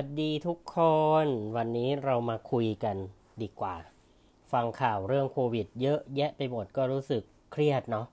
[0.00, 0.78] วัสดีทุกค
[1.24, 1.26] น
[1.56, 2.96] วันนี้เรามาคุยกัน
[3.42, 3.76] ดีกว่า
[4.52, 8.06] ฟังข่าวเรื่องโควิด เยอะแยะไปหมดก็รู้สึกเครียดเนาะ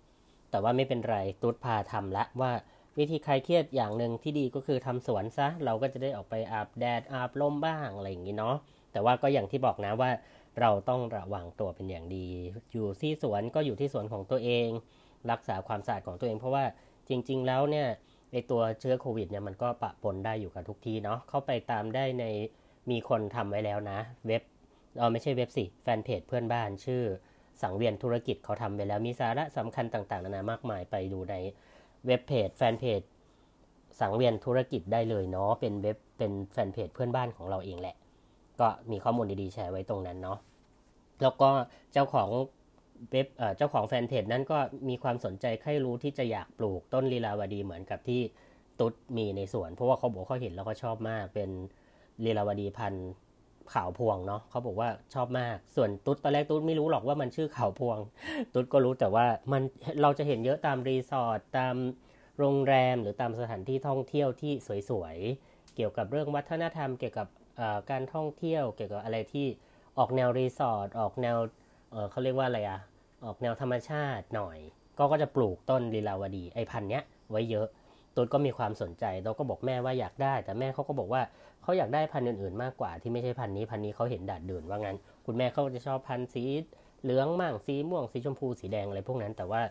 [0.52, 2.52] แต่ว่าไม่เป็นไรตุ๊ดพาทำละว่า
[2.98, 8.56] วิธีคลายเครียดอย่างหนึ่งที่ดีก็คือทำสวนซะ เราก็จะได้ออกไปอาบแดดอาบลมบ้างอะไรอย่างนี้เนาะ
[8.92, 10.12] แต่ว่าก็อย่างที่บอกนะว่า
[10.60, 12.28] เราต้องระวังตัวเป็นอย่างดี
[12.74, 14.68] อยู่ที่สวนก็อยู่ที่สวนของตัวเอง
[15.32, 16.66] รักษาความสะอาดของตัวเอง เพราะว่า
[17.10, 17.88] จริง ๆ แล้วเนี่ย
[18.36, 22.26] ไอตัวเชื้อโควิดเนี่ยมันก็ปะปนได้อยู่กับทุกที่เนาะเข้าไปตามได้ใน
[22.92, 24.42] มีคนทำไว้แล้วนะ เว็บ
[24.98, 27.04] เออไม่ใช่เว็บสิแฟนเพจเพื่อนบ้านชื่อ
[27.62, 31.36] สังเวียนธุรกิจเขาทำไปแล้วมีสาระสำคัญต่างๆนานามากมายไปดูใน
[32.06, 33.02] เว็บเพจแฟนเพจ
[34.00, 37.96] สังเวียนธุรกิจได้เลยเนาะเป็นเว็บเป็นแฟนเพจเพื่อนบ้านของเราเองแหละ
[38.60, 40.38] ก็มีข้อมูลดีๆแชร์ไว้ตรงนั้นเนาะ
[41.22, 41.50] แล้วก็
[41.94, 42.30] เจ้าของ
[43.12, 44.58] เว็บเจ้าของแฟนเพจนั้นก็
[44.90, 48.22] มีความสนใจใคร่รู้ที่จะอยากปลูกต้นลีลาวดีเหมือนกับที่
[48.80, 51.50] ตุ๊ดมีในสวน เพราะว่าเขาบอกเขาเห็นแล้วก็ชอบมากเป็น
[52.26, 53.10] ลีลาวดีพันธุ์
[53.74, 57.98] ขาวพวงเนาะเขาบอกว่าชอบมากส่วนตุ๊ดตอนแรกตุ๊ดไม่รู้หรอกว่ามันชื่อขาวพวง
[58.54, 59.62] ตุ๊ดก็รู้แต่ว่ามัน
[60.02, 61.76] เราจะเห็นเยอะตามรีสอร์ทตาม
[62.40, 64.54] โรงแรมหรือตามสถานที่ท่องเที่ยวที่
[64.90, 67.28] สวยๆเกี่ยวกับเรื่องวัฒนธรรม เกี่ยวกับ
[67.92, 69.48] การท่องเที่ยว เกี่ยวกับอะไรที่
[69.98, 71.38] ออกแนวรีสอร์ทออกแนว
[72.12, 72.80] เขาเรียกว่าอะไรอะ
[73.26, 74.58] ออกแนวธรรมชาติหน่อย
[74.98, 77.68] ก็ก็จะปลูกต้นลีลาวดีไอ้พันธุ์เนี้ยไว้เยอะ
[78.16, 81.22] ตูนก็มีความสนใจเราก็บอกแม่ว่าอยากได้ แต่แม่เขาก็บอกว่า
[81.64, 86.44] เขาอยากได้พันธุ์อื่นๆ มากกว่าที่ไม่ใช่พันธุ์นี้พันธุ์นี้เขาเห็นดาษดื่นว่างั้น คุณแม่เขาจะชอบพันธุ์สี
[87.04, 89.62] เหลืองมั่งสีม่วงสีชมพูสีแดงอะไรพวกนั้น แต่ว่า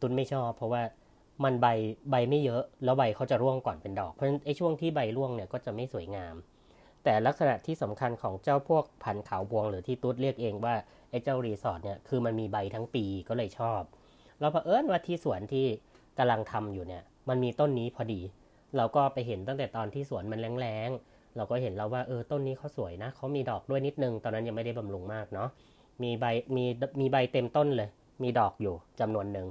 [0.00, 0.82] ตูนไม่ชอบ เพราะว่า
[1.44, 1.66] มันใบ
[2.10, 6.34] ใบไม่เยอะ แล้วใบเขาจะร่วงก่อนเป็นดอกเพราะฉะนั้นไอ้ช่วงที่ใบร่วงเนี่ยก็จะไม่สวยงาม
[7.04, 10.74] แต่ลักษณะที่สำคัญของเจ้าพวกพันธุ์ขาวพวงหรือที่ตุ๊ดเรียกเองว่า
[11.10, 13.82] ไอ้เจ้ารีสอร์ทเนี่ยคือมันมีใบทั้งปีก็เลยชอบ
[14.40, 15.66] เราเผอิญว่าที่สวนที่
[16.18, 18.20] กำลังทำอยู่เนี่ย มันมีต้นนี้พอดี
[18.76, 25.48] เราก็ไปเห็นตั้งแต่ตอนที่สวนมันแรงๆ เราก็เห็นแล้วว่าเออต้นนี้เขาสวยนะเขามีดอกด้วยนิดนึง ตอนนั้นยังไม่ได้บำรุงมากเนาะ
[26.02, 26.24] มีใบ
[26.56, 26.64] มี
[27.00, 27.88] มีใบเต็มต้นเลย
[28.22, 29.46] มีดอกอยู่จำนวนหนึ่ง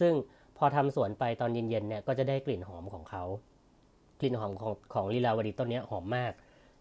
[0.00, 0.12] ซึ่ง
[0.56, 3.24] พอทำสวนไปตอนเย็นๆเนี่ยก็จะได้กลิ่นหอมของเขา
[4.20, 6.32] กลิ่นหอมของของลีลาวดีต้นนี้หอมมาก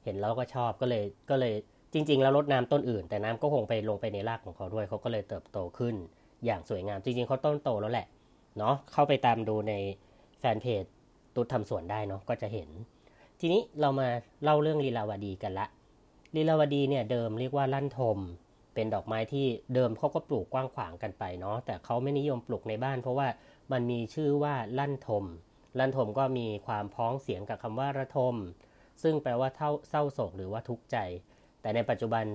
[0.07, 1.53] เห็นแล้วก็ชอบก็เลยก็เลย
[1.93, 5.95] จริง ๆ แล้วลดน้ำต้นอื่น แต่น้ำก็คงไปลงไปในรากของเขาด้วยเขาก็เลยเติบโตขึ้น
[6.45, 8.07] อย่างสวยงาม จริง ๆเขาต้นโตแล้วแหละ
[8.57, 9.73] เนาะเข้าไปตามดูใน
[10.39, 10.83] แฟนเพจ
[11.35, 12.69] ตุ๊ดทำสวนได้เนาะก็จะเห็น
[13.39, 14.07] ทีนี้เรามา
[14.43, 15.67] เล่าเรื่องลีลาวดีกันละ
[16.35, 18.17] ลีลาวดีเนี่ยเดิมเรียกว่าลั่นทม
[18.73, 23.27] เป็นดอกไม้ที่เดิมเขาก็ปลูกกว้างขวางกันไปเนาะแต่เขาไม่นิยมปลูกในบ้าน เพราะว่า
[23.71, 25.25] มันมีชื่อว่าลั่นทม
[25.79, 28.35] ลั่นทมก็มีความพ้องเสียงกับคำว่าระทม
[29.03, 30.97] ซึ่งแปลว่าเท่าเศร้าโศกหรือว่าทุกข์ใจ
[31.61, 32.25] แต่ในปัจจุบัน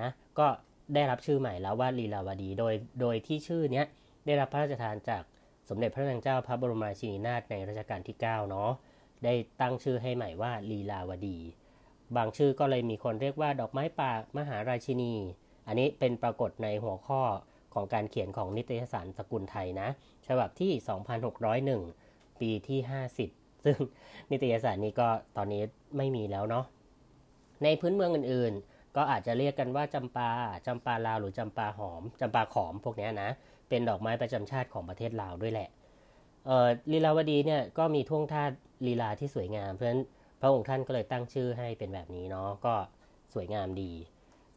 [0.00, 0.08] นะ
[0.38, 0.46] ก็
[0.94, 3.86] ได้รับชื่อใหม่แล้วว่าลีลาวดี โดยโดยที่ชื่อเนี้ย
[4.26, 5.22] ได้รับพระราชทานจาก
[5.68, 8.70] สมเด็จพระนางเจ้าพระบรมราชินีนาถในรัชกาลที่9เนาะ
[9.24, 11.38] ได้ตั้งชื่อให้ใหม่ว่าลีลาวดี
[12.16, 15.14] บางชื่อก็เลยมีคนเรียกว่าดอกไม้ป่ามหาราชินี
[15.66, 17.22] อันนี้เป็นปรากฏในหัวข้อ
[17.74, 19.88] ของการเขียนของนิตยสารสกุลไทยนะ
[20.28, 20.72] ฉบับที่
[21.76, 22.80] 2601 ปีที่
[23.16, 23.76] 50 ซึ่ง
[24.30, 25.62] นิตยสารนี้ก็ตอนนี้
[25.96, 26.64] ไม่มีแล้วเนาะ
[27.64, 30.30] ในพื้นเมืองอื่นๆ ก็อาจจะเรียกกันว่าจำปา
[30.66, 33.30] จำปาลาวหรือจำปาหอมจำปาขอมพวกนี้นะ
[33.68, 35.68] เป็นดอกไม้ประจำชาติของประเทศลาวด้วยแหละ
[36.46, 38.42] เออลีลาวดีเนี่ยก็มีท่วงท่า
[38.86, 40.02] ลีลาที่สวยงาม เพราะฉะนั้น
[40.40, 42.74] พระองค์ท่านก็เลยตั้งชื่อให้เป็นแบบนี้เนาะก็
[43.34, 43.92] สวยงามดี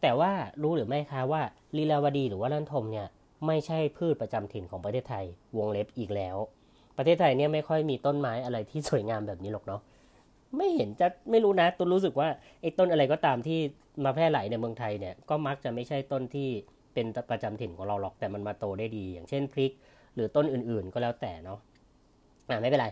[0.01, 1.41] แต่ว่ารู้หรือไม่คะว่า
[1.77, 3.07] ลีลาวดีหรือว่าลั่นทมเนี่ย
[3.47, 5.25] ไม่ใช่พืชประจำถิ่นของประเทศไทย
[5.57, 6.37] วงเล็บอีกแล้ว
[7.01, 9.81] ประเทศไทยเนี่ยไม่ค่อยมีต้นไม้อะไรที่สวยงามแบบนี้หรอกเนาะ
[10.57, 12.29] ไม่เห็นจะไม่รู้นะตุนรู้สึกว่า
[12.61, 13.59] ไอ้ต้นอะไรก็ตามที่
[14.03, 16.49] มาแพร่หลายในเมืองไทยเนี่ยก็มักจะไม่ใช่ต้นที่
[16.93, 19.71] เป็นประจำถิ่นของเราหรอกแต่มันมาโตได้ดี อย่างเช่นพริก
[20.15, 21.59] หรือต้นอื่นๆก็แล้วแต่เนาะ
[22.49, 22.87] อ่าไม่เป็นไร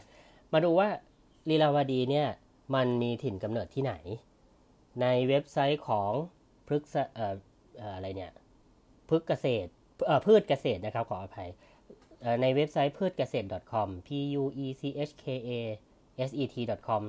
[0.54, 0.88] มาดูว่า
[1.50, 2.28] ลีลาวดีเนี่ย
[2.76, 3.94] มันมีถิ่นกำเนิดที่ไหน
[5.02, 6.12] ในเว็บไซต์ของ
[6.68, 7.36] พฤกษเอ่อ
[7.96, 8.32] อะไรเนี่ย
[9.10, 9.70] พฤกษเกษตร
[10.06, 11.50] เอ่อพืชเกษตรนะครับขออภัย
[12.42, 14.10] ในเว็บไซต์พืชเกษตร .com p
[14.42, 15.52] u e c h k a
[16.30, 16.56] s e t
[16.88, 17.04] com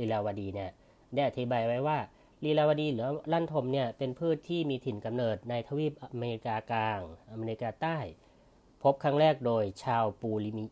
[0.00, 0.70] ลีลาวดีเนี่ย
[1.14, 1.98] ได้อธิบายไว้ว่า
[2.44, 7.00] ลีลาวดีหรือลั่นทมเนี่ยเป็นพืชที่มีถิ่นกำเนิดในทวีปอเมริกากลาง
[7.32, 7.98] อเมริกาใต้
[8.82, 10.64] พบครั้งแรกโดยชาวปูลิมิ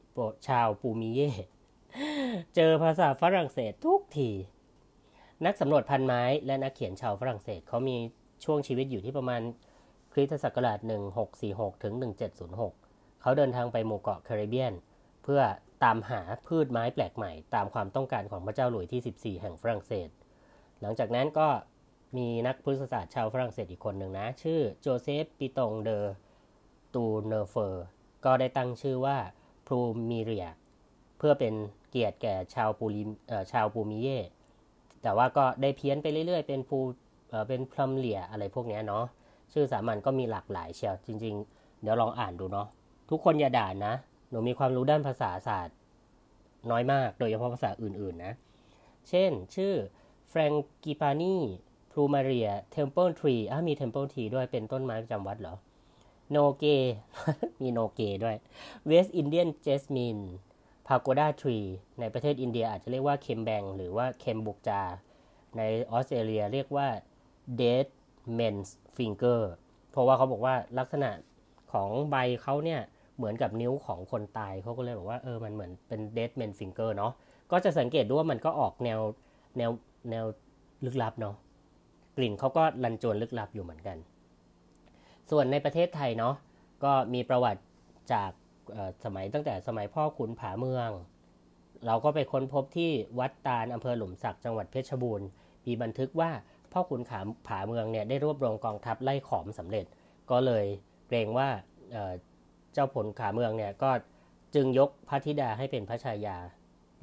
[0.48, 1.30] ชาวปูมิเย่
[2.54, 4.30] เจอภาษาฝรั่งเศสทุกที
[5.46, 7.96] นักสำรวจพันธุ์ไม้และนักเขียนชาวฝรั่งเศสเขามี
[8.44, 9.40] ช่วงชีวิตอยู่ที่ประมาณ
[10.12, 10.78] คริสตศักราช
[11.30, 11.94] 1646ถึง
[12.38, 12.79] 1706
[13.20, 14.72] เขาเดินทางไปหมู่เกาะแคริบเบียน
[15.24, 15.42] เพื่อ
[15.84, 20.08] ตามหาพืชไม้แปลกใหม่ ตามความต้องการของพระเจ้าหลุยส์ที่ 14 แห่งฝรั่งเศส
[20.80, 21.48] หลังจากนั้นก็
[22.16, 25.98] มีนักพฤกษศาสตร์ชาวฝรั่งเศสอีกคนหนึ่งนะ ชื่อโจเซฟปิตงเดอ
[26.94, 27.86] ตูเนเฟอร์
[28.24, 29.16] ก็ได้ตั้งชื่อว่า
[29.66, 30.48] Plumeria
[31.18, 31.54] เพื่อเป็น
[31.90, 33.02] เกียรติแก่ชาวปูลิ
[33.52, 34.18] ชาวปูมิเย่
[35.02, 36.78] แต่ว่าก็ได้เพี้ยนไปเรื่อยๆ เป็นภู
[37.48, 39.04] เป็นพลัมเหลียอะไรพวกนี้เนาะ
[39.52, 42.68] ชื่อสามัญก็มีหลากหลายเชียวจริง ๆ เดี๋ยวลองอ่านดูเนาะ
[43.10, 43.94] ทุกคนอย่าด่านะ
[44.30, 45.76] หนูมีความรู้ด้านภาษาศาสตร์
[46.70, 48.34] น้อยมาก โดยเฉพาะภาษาอื่นๆนะ
[49.08, 49.74] เช่น ชื่อ
[50.28, 55.54] Frangipani Plumeria Temple tree อะมี Temple tree ด้วยเป็นต้นไม้ประจำวัดเหรอ
[56.30, 56.64] โนเก
[57.60, 58.36] มีโนเกด้วย
[58.86, 60.18] เวสอินเดียนเจสมิน
[60.86, 61.58] พาโกดาทรี
[62.00, 64.82] ในประเทศอินเดียอาจจะเรียกว่าเคมแบงหรือว่าเคมบุกจา
[65.56, 66.88] ในออสเตรเลียเรียกว่า
[67.60, 67.86] dead
[68.38, 69.40] man's finger
[69.90, 71.10] เพราะว่าเขาบอกว่าลักษณะ
[71.72, 72.80] ของใบเขาเนี่ย
[73.20, 77.12] เหมือนกับนิ้วของคนตายเขาก็เลยบอกว่าเออมันเหมือนเป็น dead man finger เนาะ
[77.52, 79.00] ก็จะสังเกตดูว่ามันก็ออกแนว
[79.58, 79.70] แนว
[80.10, 80.24] แนว
[80.84, 81.34] ลึกลับเนาะ
[82.16, 83.96] กลิ่นเขาก็ลันจวนลึกลับอยู่เหมือนกัน
[85.30, 86.34] ส่วนในประเทศไทยเนาะ
[86.84, 87.62] ก็มีประวัติ
[88.12, 88.30] จาก
[89.04, 90.90] สมัยตั้งแต่สมัยพ่อขุนผาเมือง
[91.86, 95.28] เราก็ไปค้นพบที่วัดตาลอำเภอหลุมสักจังหวัดเพชรบูรณ์
[95.66, 96.30] มีบันทึกว่า
[96.72, 99.86] พ่อขุนขาผาเมืองเนี่ยได้รวบรวมกองทัพไล่ขอมสำเร็จ
[100.30, 100.64] ก็เลย
[101.08, 101.48] เกรงว่า
[102.74, 103.90] เจ้าผลขาเมืองเนี่ยก็
[104.54, 106.38] จึงยกพระธิดาให้เป็นพระชายา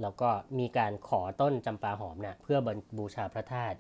[0.02, 0.30] แล้วก็
[0.60, 2.58] มีการขอต้นจำปาหอมเนะ่ยเพื่อ
[2.98, 3.78] บูชาพระธาตุ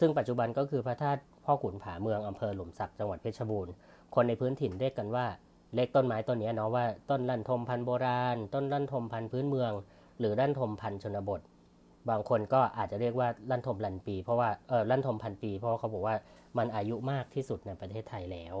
[0.00, 3.72] ซึ่งปัจจุบันก็คือพระธาตุพ่อขุนผาเมืองอำเภอหลุมสักจังหวัดเพชรบูรณ์
[4.14, 5.26] คนในพื้นถิ่นเรียกกันว่า
[5.74, 9.72] เล็กต้นไม้ต้นนี้เนาะว่าต้นลั่นทมพันธุ์โบราณ ต้นลั่นทมพันธุ์พื้นเมือง
[10.18, 11.40] หรือลั่นทมพันธุ์ชนบท
[12.10, 16.16] บางคนก็อาจจะเรียกว่าลั่นทมลันปี เพราะว่าเออลั่นทมพันปี เพราะเขาบอกว่า
[16.58, 18.56] มันอายุมากที่สุดในประเทศไทยแล้ว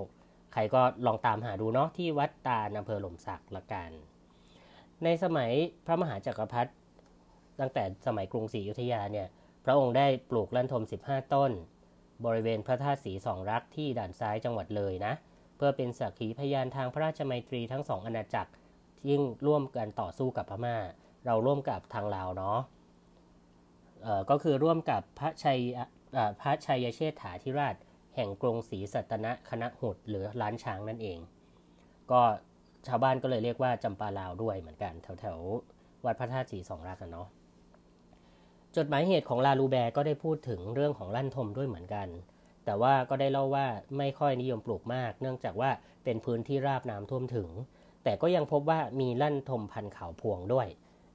[0.52, 3.90] ใครก็ลองตามหาดูเนาะที่วัดตาอำเภอหล่มสักละกัน
[5.04, 5.50] ในสมัย
[5.86, 6.70] พระมหาจักรพรรดิ
[7.60, 9.28] ตั้งแต่สมัยกรุงศรีอยุธยาเนี่ย
[9.64, 11.52] พระองค์ได้ปลูกลั่นทม 15 ต้น
[12.24, 15.12] บริเวณพระธาตุสีสองรักที่ด่านซ้ายจังหวัดเลยนะ
[15.56, 18.50] เพื่อเป็นสักขีพยานทางพระราชมัยตรีทั้งสองอาณาจักร
[19.00, 20.76] ที่งร่วมกันต่อสู้กับพม่า
[21.26, 22.58] เราร่วมกับทางลาวเนาะ
[24.30, 25.60] ก็คือร่วมกับพระชัย
[26.40, 27.74] พระชัยเชษฐาธิราช
[28.16, 31.18] แห่งกรงศรีสัตนะคณะหุดหรือล้านช้างนั่นเอง
[32.10, 32.20] ก็
[32.86, 37.28] ชาวบ้านก็เลยเรียกว่าจำปาลาวด้วยเหมือนกัน แถวๆวัดพระธาตุสีสองรักกันเนาะ
[38.76, 42.08] จดหมายเหตุของลาลูแบก็ได้พูดถึงเรื่องของลั่นทมด้วยเหมือนกัน
[42.64, 43.66] แต่ว่าก็ได้เล่าว่า
[43.98, 45.70] ไม่ค่อยนิยมปลูกมาก เนื่องจากว่า
[46.04, 47.48] เป็นพื้นที่ราบน้ำท่วมถึง
[48.04, 50.68] แต่ก็ยังพบว่ามีลั่นทมพันเขาพวงด้วย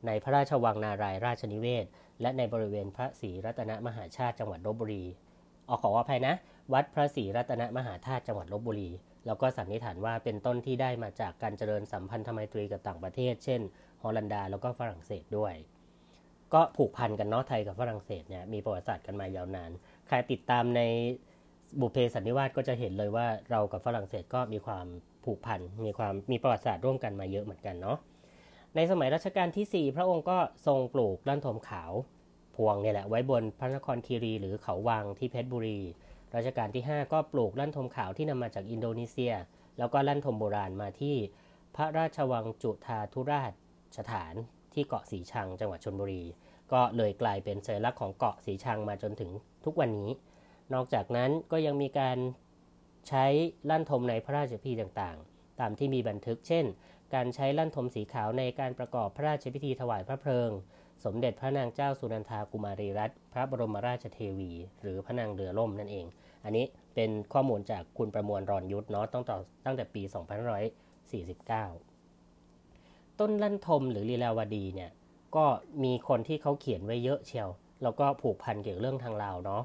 [0.05, 1.85] ในพระราชวังนารายราชนิเวศ
[2.21, 5.03] และในบริเวณพระศรีรัตนมหาชาติจังหวัดลบบุรี
[5.67, 6.35] ออขออภัยนะ
[6.73, 8.91] วัดพระศรีรัตนมหาธาตุจังหวัดลบบุรี
[9.25, 13.61] แล้วก็สันนิษฐานว่าเป็นต้นที่ได้มาจากการเจริญสัมพันธไมตรีกับต่างประเทศ เช่น
[14.01, 15.53] ฮอลันดาแล้วก็ฝรั่งเศสด้วย
[16.53, 19.71] ก็ผูกพันกันเนาะไทยกับฝรั่งเศสเนี่ยมีประวัติศาสตร์กันมายาวนาน
[20.07, 20.81] ใครติดตามใน
[21.79, 24.85] บุเพสันนิวาสก็จะเห็นเลยว่าเรากับฝรั่งเศสก็มีความ
[25.25, 27.97] ผูกพันมีความมีประวัติศาสตร์ร่วมกันมาเยอะเหมือนกันเนาะ
[28.75, 30.37] ในสมัยรัชกาลที่ 4 พระองค์ก็
[30.67, 31.91] ทรงปลูกลั่นทมขาว
[32.55, 35.79] พวงเนี่ยแหละไว้บนพระนครคีรีหรือเขาวังที่เพชรบุรี
[36.35, 39.33] รัชกาลที่ 5 ก็ปลูกลั่นทมขาวที่นำมาจากอินโดนีเซีย
[39.77, 41.15] แล้วก็ลั่นทมโบราณมาที่
[41.75, 43.51] พระราชวังจุฑาธุชราช
[43.97, 44.33] ฐาน
[44.73, 46.23] ที่เกาะสีชังจังหวัดชลบุรี
[46.73, 49.31] ก็เลยกลายเป็นสัญลักษณ์ของเกาะสีชังมาจนถึง
[49.65, 50.09] ทุกวันนี้
[50.73, 52.17] นอกจากนั้นก็ยังมีการ
[53.07, 53.25] ใช้
[53.69, 56.65] ลั่นทมในพระราชพิธีต่างๆ ตามที่มีบันทึก เช่น
[57.13, 60.51] การใช้ลั่นทมสีขาวในการประกอบพระราชพิธีถวายพระเพลิง
[61.05, 64.51] สมเด็จพระนางเจ้าสุนันทากุมารีรัตน์พระบรมราชเทวี
[64.81, 66.05] หรือพระนางเรือล่มนั่นเอง
[66.45, 69.35] อันนี้เป็นข้อมูลจากคุณประมวลรอนยุทธเนาะตั้งแต่
[69.65, 70.01] ตั้งแต่ปี
[71.21, 74.91] 2549 ต้นลั่นทมหรือลีลาวดีเนี่ย
[75.35, 75.45] ก็
[75.83, 77.49] มีคนที่เขาเขียนไว้เยอะเชียว
[77.83, 79.63] แล้วก็ผูกพันเกี่ยวเรื่องทางลาวเนาะ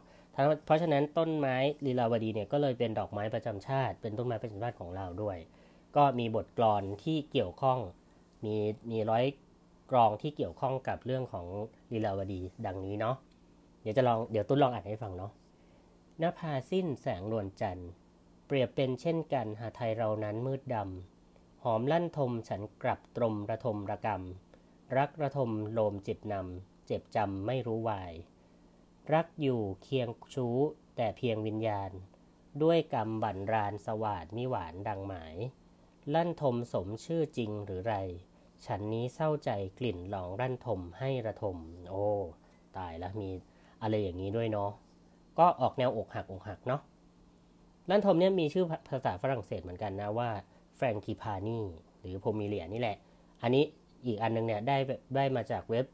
[0.67, 1.57] เพราะฉะนั้นต้นไม้
[1.87, 5.37] ลีลาวดีเนี่ยก็เลยเป็นดอกไม้ประจำชาติ เป็นต้นไม้ประจำชาติของเราด้วย
[5.97, 7.79] ก็มีบทกลอนที่เกี่ยวข้อง
[8.45, 8.55] มี
[8.91, 9.25] มีร้อย
[9.91, 11.47] กรองที่เกี่ยวข้องกับเรื่องของ
[11.93, 13.17] ลีลาวดีดังนี้เนาะ
[13.83, 15.33] เดี๋ยวจะลองเดี๋ยวตุ้นลองอ่านให้ฟังเนาะ
[16.23, 17.91] นภาสิ้นแสงนวลจันทร์
[18.47, 24.23] เปรียบเป็นเช่นกันหาไทยเรานั้นมืดดำ หอมลั่นทมฉันกลับตรมระทมระกรรม
[24.97, 28.13] รักระทมโลมจิตนำ เจ็บจำไม่รู้วาย
[29.13, 30.57] รักอยู่เคียงชู้
[30.97, 31.91] แต่เพียงวิญญาณ
[32.63, 35.37] ด้วยกรรมบั่นรานสวาดมิหวานดังหมาย
[36.15, 37.97] ลั่นทมสมชื่อจริงหรือไร
[38.67, 41.57] ฉันนี้เศร้าใจกลิ่นหลองรั่นทมให้ระทม
[41.91, 42.07] โอ้
[42.77, 43.31] ตายแล้วมี
[43.83, 44.71] อะไรอย่างนี้ด้วยเนาะ
[45.39, 46.81] ก็ออกแนวอกหักอกหักเนาะ
[47.91, 50.31] ลั่นทมเนี่ยมีชื่อภาษาฝรั่งเศสเหมือนกันนะว่า
[50.77, 51.61] แฟรงกิพานี
[52.01, 52.97] หรือโพมิเลียนี่แหละ
[53.43, 53.65] อันนี้
[54.07, 54.77] อีกอันนึงเนี่ยได้
[55.17, 55.87] ได้มาจากเว็บ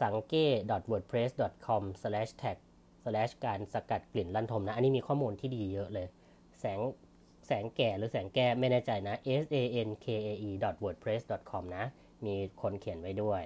[0.00, 0.46] สังเก้
[0.90, 2.56] wordpress.com/tag
[3.44, 6.06] การสกัดกลิ่นลั่นทมนะ อันนี้มีข้อมูลที่ดีเยอะเลย
[6.60, 6.80] แสง
[7.46, 9.56] แสงแก่หรือแสงแก้ไม่แน่ใจนะ s a
[9.88, 10.50] n k a e
[10.84, 11.84] wordpress.com นะ
[12.26, 13.42] มีคนเขียนไว้ด้วย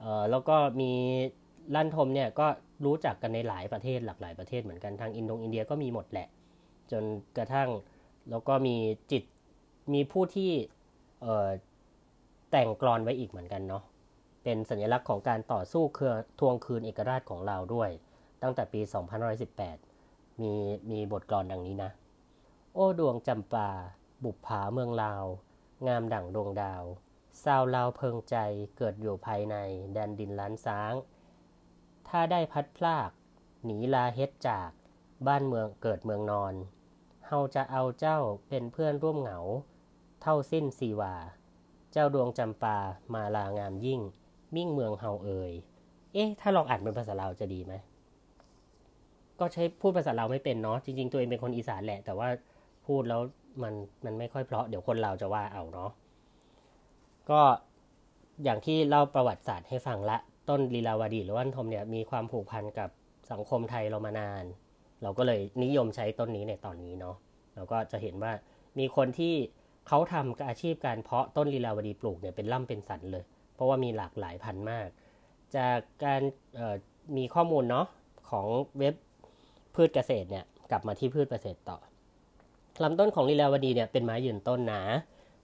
[0.00, 0.92] เออแล้วก็มี
[1.74, 2.46] ลั่นทมเนี่ยก็
[2.84, 6.28] รู้จักกันในหลายประเทศหลากหลายประเทศเหมือนกันทางอินโดอินเดียก็มีหมดแหละ
[6.90, 7.04] จน
[7.36, 7.68] กระทั่ง
[8.30, 8.76] แล้วก็มี
[9.12, 9.24] จิต
[9.94, 10.52] มีผู้ที่
[12.50, 13.82] แต่งกรอนไว้อีกเหมือนกันเนาะ
[14.44, 17.90] เป็นสัญลักษณ์ของการต่อสู้เครือทวงคืนเอกราชของเราด้วย
[18.42, 18.80] ตั้งแต่ปี
[19.60, 20.52] 2518 มี
[20.90, 21.90] มีบทกลอนดังนี้นะ
[22.74, 23.70] โอ้ดวงจำปา
[24.24, 25.24] บุปผาเมืองลาว
[25.86, 26.82] งามดั่งดวงดาว
[27.44, 28.36] ซาวลาวเพิงใจ
[28.76, 29.56] เกิดอยู่ภายใน
[29.92, 30.92] แดนดินล้านซ้าง
[32.08, 33.10] ถ้าได้พัดพลาก
[33.64, 34.70] หนีลาเฮ็ดจาก
[35.26, 36.54] บ้านเมืองเกิดเมืองนอน
[37.26, 39.38] เฮาจะเอาเจ้าเป็นเพื่อนร่วมเหงา
[40.22, 41.14] เท่าสิ้นสีวา
[41.92, 42.76] เจ้าดวงจำปา
[43.14, 44.00] มาลางามยิ่ง
[44.54, 45.52] มิ่งเมืองเฮาเอ่ย
[46.12, 47.74] เอ๊ะ ถ้าลองอ่านเป็นภาษาลาวจะดีไหม
[49.38, 52.28] ก็ใช้พูดภาษาลาวไม่เป็นเนาะ จริง ๆ ตัวเองเป็นคนอีสานแหละ แต่ว่า
[52.86, 53.20] พูดแล้ว
[53.62, 55.90] มันมันไม่ค่อยเพราะ เดี๋ยวคนเราจะว่าเอาเนาะ
[57.30, 57.40] ก็
[58.44, 62.90] อย่างที่เล่าประวัติศาสตร์ให้ฟังละ ต้นลีลาวดีหรือว่านทมเนี่ยมีความผูกพันกับ
[63.32, 64.44] สังคมไทยเรามานาน
[65.02, 67.16] เราก็เลยนิยมใช้ต้นนี้ในตอนนี้เนาะ
[67.54, 68.32] เราก็จะเห็นว่า
[68.78, 69.34] มีคนที่
[69.88, 73.24] เขาทำอาชีพการเพาะต้นลีลาวดีปลูกเนี่ยเป็นล่ำเป็นสันเลย
[73.54, 74.88] เพราะว่ามีหลากหลายพันธุ์มาก
[75.56, 76.20] จากการ
[77.16, 77.86] มีข้อมูลเนาะ
[78.30, 78.46] ของ
[78.78, 78.94] เว็บ
[79.74, 81.78] พืชเกษตรเนี่ยกลับมาที่พืชเกษตรต่อ
[82.82, 84.82] ลำต้นของลีลาวดีเนี่ยเป็นไม้ยืนต้นหนา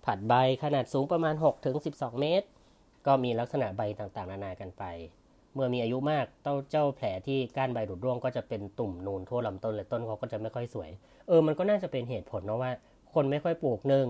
[0.04, 2.46] ผัดใบขนาดสูงประมาณ6ถึง12 เมตร
[3.06, 4.84] ก็มีลักษณะใบต่างๆ นานากันไป
[5.54, 10.90] เมื่อมีอายุมากเต้าเจ้าแผลที่ก้านใบหลุดร่วงก็จะเป็นตุ่มนูนทั่วลำต้นเลยต้นเขาก็จะไม่ค่อยสวย
[11.28, 12.72] เออมันก็น่าจะเป็นเหตุผลเนาะว่า
[13.14, 14.06] คนไม่ค่อยปลูกหนึ่ง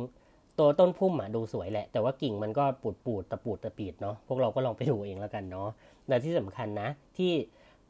[0.58, 5.68] ตัวต้นพุ่มอะดูสวยแหละ แต่ว่ากิ่งมันก็ปูดปูดตะปูดตะปีดเนาะพวกเราก็ลองไปดูเองแล้วกันเนาะ
[6.08, 7.32] แต่ที่สำคัญนะ ที่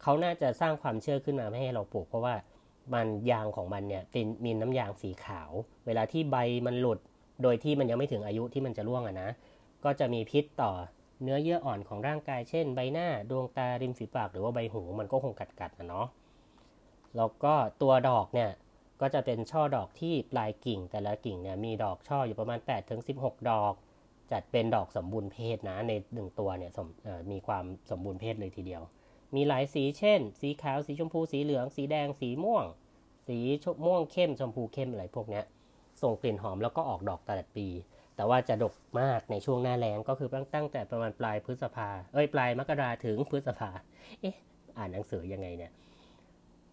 [0.03, 2.35] เขาน่าจะสร้างความเชื่อขึ้นมาไม่ให้เราปลูกเพราะว่า
[2.95, 5.51] มันยางของมันเนี่ยเป็นมีน้ำยางสีขาว
[5.87, 6.99] เวลาที่ใบมันหลุด
[7.43, 9.29] โดยที่มันยังไม่ถึงอายุที่มันจะร่วงอะนะ
[9.85, 10.73] ก็จะมีพิษต่อ
[11.23, 16.07] เนื้อเยื่ออ่อนของร่างกาย เช่น ใบหน้า ดวงตา ริมฝีปาก หรือว่าใบหู มันก็คงกัดกัดนะเนาะ
[17.17, 18.51] แล้วก็ตัวดอกเนี่ย
[19.01, 23.75] ก็จะเป็นช่อดอกที่ปลายกิ่ง แต่ละกิ่งเนี่ยมีดอกช่ออยู่ประมาณ8ถึง16 ดอก
[24.33, 26.73] จัดเป็นดอกสมบูรณ์เพศนะ ในหนึ่งตัวเนี่ย
[27.31, 28.83] มีความสมบูรณ์เพศเลยทีเดียว
[29.35, 32.65] มีหลายสี เช่น สีขาว สีชมพู สีเหลือง สีแดง สีม่วง
[33.29, 33.39] สี
[33.75, 35.45] มม่วงเข้ม ชมพูเข้มอะไรพวกเนี้ย
[36.03, 37.69] ส่งกลิ่นหอมแล้วก็ออกดอกตลอดปี
[38.17, 43.71] แต่ว่าจะดกมากในช่วงหน้าแล้งก็คือตั้งแต่ประมาณปลายพฤษภา เอ้ยปลายมกราถึงพฤษภา
[44.21, 44.37] เอ๊ะ
[44.79, 45.73] อ่านหนังสือยังไงเนี่ย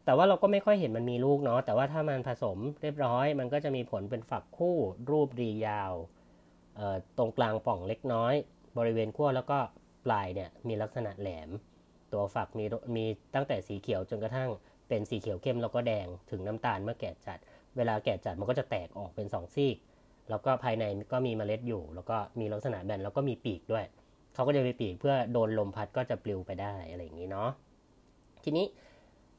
[0.06, 4.78] แต่ว่าเราก็ไม่ค่อยเห็นมันมีลูกเนาะ แต่ว่าถ้ามันผสมเรียบร้อย มันก็จะมีผลเป็นฝักคู่
[5.10, 5.94] รูปรียาว
[7.18, 8.34] ตรงกลางป่องเล็กน้อย
[8.78, 9.60] บริเวณขั้วแล้วก็
[10.06, 11.50] ปลายเนี่ยมีลักษณะแหลม
[12.14, 12.66] ตัวฝักมี
[12.96, 13.06] มี
[13.36, 14.50] ตั้งแต่สีเขียวจนกระทั่ง
[14.90, 17.40] เป็นสีเขียวเข้มแล้วก็แดงถึงน้ำตาลเมื่อแก่จัด
[17.78, 19.76] เวลาแก่จัดมันก็จะแตกออกเป็นสองซีก
[20.30, 23.86] แล้วก็ภายในก็มีเมล็ดอยู่ แล้วก็มีลักษณะแบนแล้วก็มีปีกด้วย
[24.34, 27.50] เขาก็จะมีปีกเพื่อโดนลมพัดก็จะปลิวไปได้อะไรอย่างนี้เนาะ
[28.44, 28.66] ทีนี้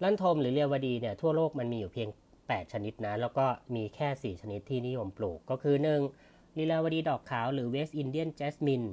[0.03, 2.09] ลั่นทมหรือลีลาวดีเนี่ยทั่วโลกมันมีอยู่เพียง
[2.41, 5.77] 8 ชนิดนะ แล้วก็มีแค่ 4 ชนิดที่นิยมปลูก ก็คือ
[6.17, 6.59] 1.
[6.59, 8.85] ลีลาวดีดอกขาวหรือ West Indian Jasmine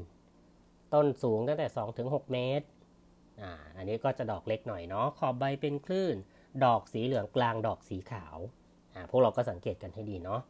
[0.93, 1.67] ต้นสูงตั้งแต่
[1.99, 2.65] 2-6 เมตร
[3.41, 6.15] อ่า อันนี้ก็จะดอกเล็กหน่อยเนาะ ขอบใบเป็นคลื่น
[6.65, 8.37] ดอกสีเหลืองกลาง ดอกสีขาว
[8.93, 10.41] อ่า พวกเราก็สังเกตกันให้ดีเนาะ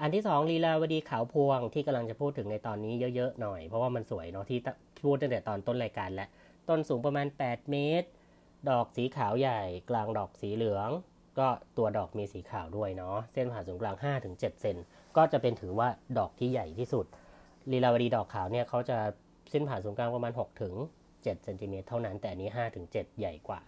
[0.00, 4.58] อันที่สองลีลาวดีขาวพวงที่กำลังจะพูดถึงในตอนนี้เยอะๆหน่อย เพราะว่ามันสวยเนาะที่
[5.04, 6.28] พูดตั้งแต่ตอนต้นรายการแล้ว
[6.68, 8.08] ต้นสูงประมาณ 8 เมตร
[8.70, 10.90] ดอกสีขาวใหญ่ กลางดอกสีเหลือง
[11.38, 13.96] ก็ตัวดอกมีสีขาวด้วยเนาะเส้นผ่าศูนย์กลาง
[14.28, 14.76] 5-7 เซน
[15.16, 15.88] ก็จะเป็นถือว่า
[16.18, 17.06] ดอกที่ใหญ่ที่สุด
[17.72, 18.98] ลีลาวดีดอกขาวเนี่ยเขาจะ
[19.50, 22.50] เส้นผ่าศูนย์กลางประมาณ 6-7เซนติเมตรเท่านั้นแต่อันนี้
[22.84, 23.60] 5-7 ใหญ่กว่า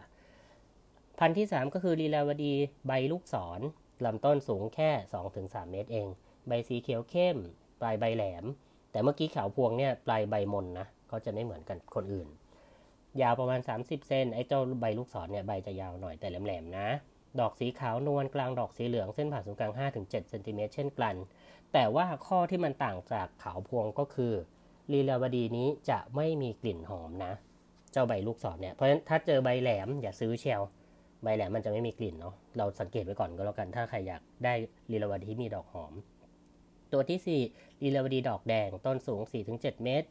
[1.19, 2.53] พันธุ์ที่ 3 ก็คือลีลาวดี
[2.87, 3.61] ใบลูกศร
[4.07, 4.91] ลำต้นสูงแค่
[5.31, 6.07] 2-3 เมตรเอง
[6.49, 7.37] ใบสีเขียวเข้ม
[7.81, 8.45] ปลายใบแหลม
[8.91, 12.29] แต่เมื่อกี้ขาวพวงเนี่ยปลายใบมนนะเขาจะไม่เหมือนกันคนอื่น
[13.23, 16.89] ยาวประมาณ 30 เซนไอ้เจ้าใบลูกศรเนี่ยใบจะยาวหน่อยแต่แหลมๆนะ
[17.41, 21.15] ดอกสีขาวนวลกลางดอกสีเหลืองเส้นผ่าศูนย์กลาง 5-7เซนติเมตรเช่นกัน
[21.73, 24.33] แต่ว่าข้อที่มันต่างจากขาวพวงก็คือ
[24.93, 27.33] ลีลาวดีนี้จะไม่มีกลิ่นหอมนะ
[27.93, 30.63] เจ้าใบลูกศรเนี่ยเพราะฉะนั้นถ้าเจอใบแหลมอย่าซื้อเชล
[31.23, 34.55] ใบแหลมมันจะไม่มีกลิ่นเนาะเราสังเกตไว้ก่อนก็แล้วกัน ถ้าใครอยากได้
[34.91, 35.93] ลีลาวดีที่มีดอกหอม
[36.93, 39.21] ตัวที่ 4ลีลาวดีดอกแดง ต้นสูง
[39.53, 40.09] 4-7 เมตร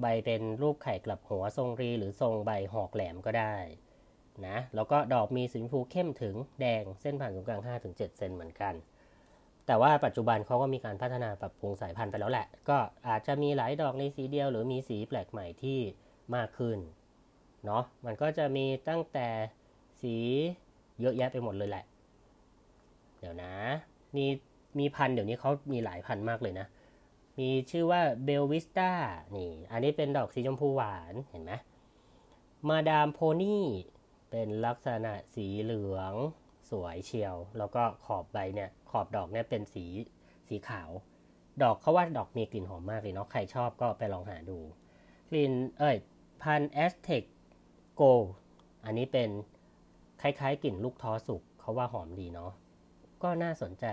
[0.00, 3.56] ใบเป็นรูปไข่กลับหัวทรงรี หรือทรงใบหอกแหลมก็ได้
[4.46, 8.74] นะแล้วก็ดอกมีสีชมพูเข้มถึงแดงเส้นผ่านศูนย์กลาง 5-7 เซนเหมือนกัน
[9.66, 15.78] แต่ว่าปัจจุบันเขาก็มีการพัฒนาปรับปรุงสายพันธุ์ไปแล้วแหละ ก็อาจจะมีหลายดอกในสีเดียว หรือมีสีแปลกใหม่ที่
[16.34, 16.78] มากขึ้น
[17.64, 19.28] เนาะมันก็จะมีตั้งแต่
[20.04, 20.16] สี
[21.00, 21.84] เยอะแยะไปหมดเลยแหละ
[23.20, 23.52] เดี๋ยวนะ
[24.16, 24.26] มี
[24.78, 26.66] มีพันเดี๋ยวนี้เขามีหลายพันมากเลยนะ
[27.38, 28.90] มีชื่อว่าเบลวิสตา
[29.36, 31.52] นี่ อันนี้เป็นดอกสีชมพูหวานเห็นไหม
[32.68, 33.64] มาดามโพนี่
[34.30, 36.14] เป็นลักษณะสีเหลือง
[36.70, 39.86] สวยเชียว แล้วก็ขอบใบเนี่ย ขอบดอกเนี่ยเป็นสี
[40.48, 40.90] สีขาว
[41.62, 44.58] ดอกเขาว่าดอกมีกลิ่นหอมมากเลยเนาะ ใครชอบก็ไปลองหาดู
[45.30, 45.96] กลิ่น เอ้ย
[46.42, 47.22] พันแอสเทค
[47.94, 48.02] โก
[48.84, 49.30] อันนี้เป็น
[50.24, 52.52] คล้ายๆกลิ่นลูกท้อสุกเขาว่าหอมดีเนาะ
[53.22, 53.86] ก็น่าสนใจ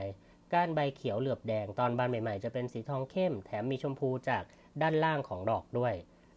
[0.54, 4.44] ก้านใบเขียวเหลือบแดงตอนบานใหม่ๆ จะเป็นสีทองเข้ม แถมมีชมพูจาก
[4.82, 5.94] ด้านล่างของดอกด้วย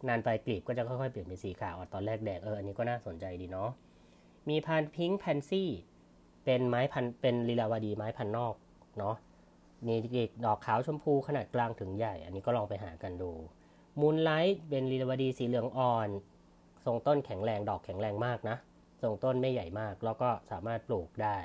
[0.08, 3.70] นานไปกลีบก็จะค่อยๆเปลี่ยนเป็นสีขาวตอนแรกแดงเอออันนี้ก็น่าสนใจดีเนาะ
[4.48, 5.70] มีพันพิงค์แพนซี่
[6.44, 8.54] เป็นไม้พันธุ์เป็นลีลาวดีไม้พันธุ์นอก
[8.98, 9.16] เนาะ
[9.86, 9.94] มี
[10.44, 13.32] ดอกขาวชมพูขนาดกลางถึงใหญ่ อันนี้ก็ลองไปหากันดู
[14.00, 16.08] Moonlight เป็นลีลาวดีสีเหลืองอ่อน
[16.84, 18.56] ทรงต้นแข็งแรงดอกแข็งแรงมากนะ
[19.02, 21.38] ทรงต้นไม่ใหญ่มาก แล้วก็สามารถปลูกได้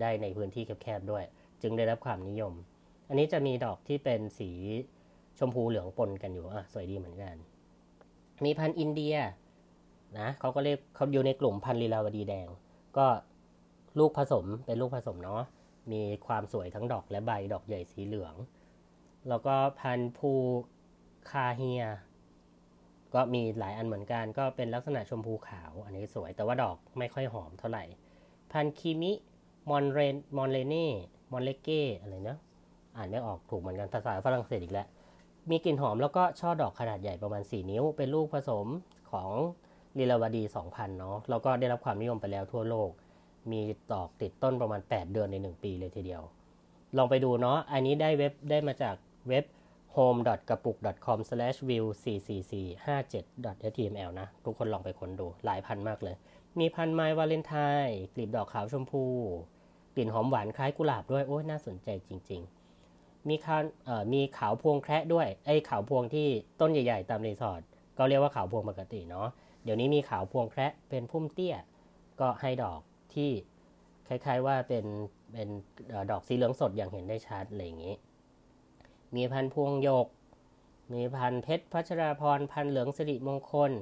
[0.00, 1.24] ได้ในพื้นที่แคบๆด้วย
[1.62, 2.52] จึงได้รับความนิยม
[3.08, 4.50] อันนี้จะมีดอกที่เป็นสี
[5.38, 7.34] ชมพูเหลืองปนกันอยู่อะสวยดีเหมือนกัน
[8.44, 9.14] มีพันธุ์อินเดีย
[10.18, 12.48] นะเขาก็เรียกเขาอยู่ในกลุ่มพันธุ์ลีลาวดีแดง
[12.96, 13.06] ก็
[13.98, 15.42] ลูกผสมเป็นลูกผสมเนาะ
[15.92, 18.34] มีความสวยทั้งดอกและใบดอกใหญ่สีเหลือง
[19.28, 20.32] แล้วก็พันธุ์ภู
[21.30, 21.84] คาเฮีย
[23.14, 27.84] ก็มีหลายอันเหมือนกัน ก็เป็นลักษณะชมพูขาว อันนี้สวย แต่ว่าดอกไม่ค่อยหอมเท่าไหร่
[28.52, 29.12] พันคีมิ
[29.70, 30.90] มอนเรน มอนเลเน่
[31.32, 32.38] มอนเลเก้ อะไรนะ
[32.96, 34.86] อ่านไม่ออกถูกเหมือนกัน ภาษาฝรั่งเศสอีกแล้ว
[35.50, 38.66] มีกลิ่นหอมแล้วก็ช่อดอกขนาดใหญ่ประมาณ 4 นิ้ว เป็นลูกผสม
[39.12, 39.30] ของ
[39.98, 42.90] ลีลาวดี 2000 เนาะ แล้วก็ได้รับความนิยมไปแล้วทั่วโลก
[43.50, 43.60] มี
[43.92, 46.22] ดอกติดต้นประมาณ 8 เดือนใน 1 ปีเลยทีเดียว
[46.96, 48.94] ลองไปดูเนาะ อันนี้ได้เว็บได้มาจาก
[49.28, 49.44] เว็บ
[49.96, 51.20] home กระปุก com
[51.68, 51.84] view
[52.34, 56.16] 444 57 html นะ ทุกคนลองไปค้นดูหลายพันมากเลย
[56.58, 57.54] มีพันไม้วาเลนไท
[57.84, 59.04] น์กลีบดอกขาวชมพู
[59.94, 62.40] กลิ่นหอมหวานคล้ายกุหลาบด้วย โอ้ยน่าสนใจจริง
[62.84, 63.62] ๆ มีขาว
[64.12, 66.28] มีขาวพวงแคระด้วย ไอ้ขาวพวงที่
[66.60, 67.62] ต้นใหญ่ ๆ ตามรีสอร์ท
[67.98, 69.28] ก็เรียกว่าขาวพวงปกติเนาะ
[69.64, 71.56] เดี๋ยวนี้มีขาวพวงแคระเป็นพุ่มเตี้ย
[72.20, 72.80] ก็ให้ดอก
[73.14, 73.30] ที่
[74.08, 74.84] คล้ายๆว่าเป็น
[75.32, 75.48] เป็น
[76.10, 77.94] ดอกสีเหลืองสดอย่างเห็นได้ชัดอะไรอย่างนี้
[79.16, 80.06] มีพันพวงโยก
[80.92, 83.72] มีพันเพชรพัชราพรพันเหลืองสิริมงคล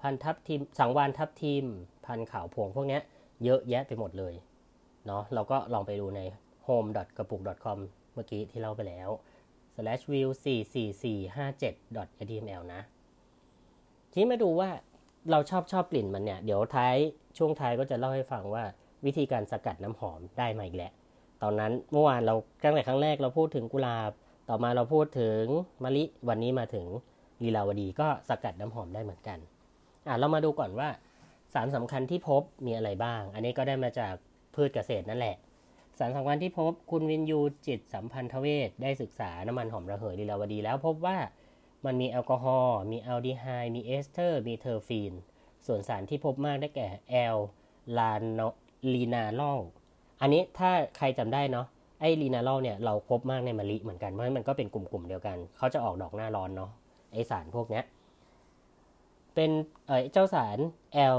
[0.00, 1.64] พันทับทิมสังวานทับทิม
[2.06, 2.98] พันขาวพวงพวกนี้
[3.44, 4.34] เยอะแยะไปหมดเลย
[5.06, 6.20] เนาะเราก็ลองไปดูใน
[6.66, 7.78] home กระปุก com
[8.14, 9.08] เมื่อกี้ที่เล่าไปแล้ว
[9.74, 10.28] slash view
[11.24, 12.82] 44457 html นะ
[14.10, 14.70] ทีนี้มาดูว่า
[15.30, 16.96] เราชอบชอบกลิ่นมันเนี่ย เดี๋ยวท้าย
[17.38, 18.64] ช่วงท้ายก็จะเล่าให้ฟังว่า
[19.04, 20.92] วิธีการสกัดน้ำหอมได้มาอีกแหละ
[21.42, 24.12] ตอนนั้นเมื่อวานเราตั้งแต่ครั้งแรกเราพูดถึงกุหลาบ
[24.52, 25.42] ต่อมาเราพูดถึง
[25.84, 26.86] มะลิวันนี้มาถึง
[27.42, 29.38] ลีลาวดีก็สกัดน้ำหอมได้เหมือนกัน
[30.06, 30.88] อะเรามาดูก่อนว่า
[31.54, 34.14] สารสำคัญที่พบมีอะไรบ้าง อันนี้ก็ได้มาจาก
[34.54, 35.36] พืชเกษตรนั่นแหละ
[35.98, 41.18] สารสำคัญที่พบคุณวินยูจิตสัมพันธเวชได้ศึกษาน้ำมันหอมระเหยลีลาวดี แล้วพบว่า
[41.84, 45.12] มันมีแอลกอฮอล์ มีแอลดีไฮด์ มีเอสเตอร์ มีเทอร์ฟีน
[45.66, 47.36] ส่วนสารที่พบมากได้แก่แอล
[47.98, 48.40] ลาน
[48.94, 49.60] linalool
[50.20, 51.66] อันนี้ถ้าใครจำได้เนาะ
[52.00, 56.70] ไอ้ linalool เนี่ยเราพบมากในมะลิเหมือนกันเพราะมันก็เป็นกลุ่มๆเดียวกัน เขาจะออกดอกหน้าร้อนเนาะ
[57.12, 57.84] ไอสารพวกเนี้ย
[59.34, 59.50] เป็น
[59.86, 60.58] เออเจ้าสาร
[60.94, 61.18] แอล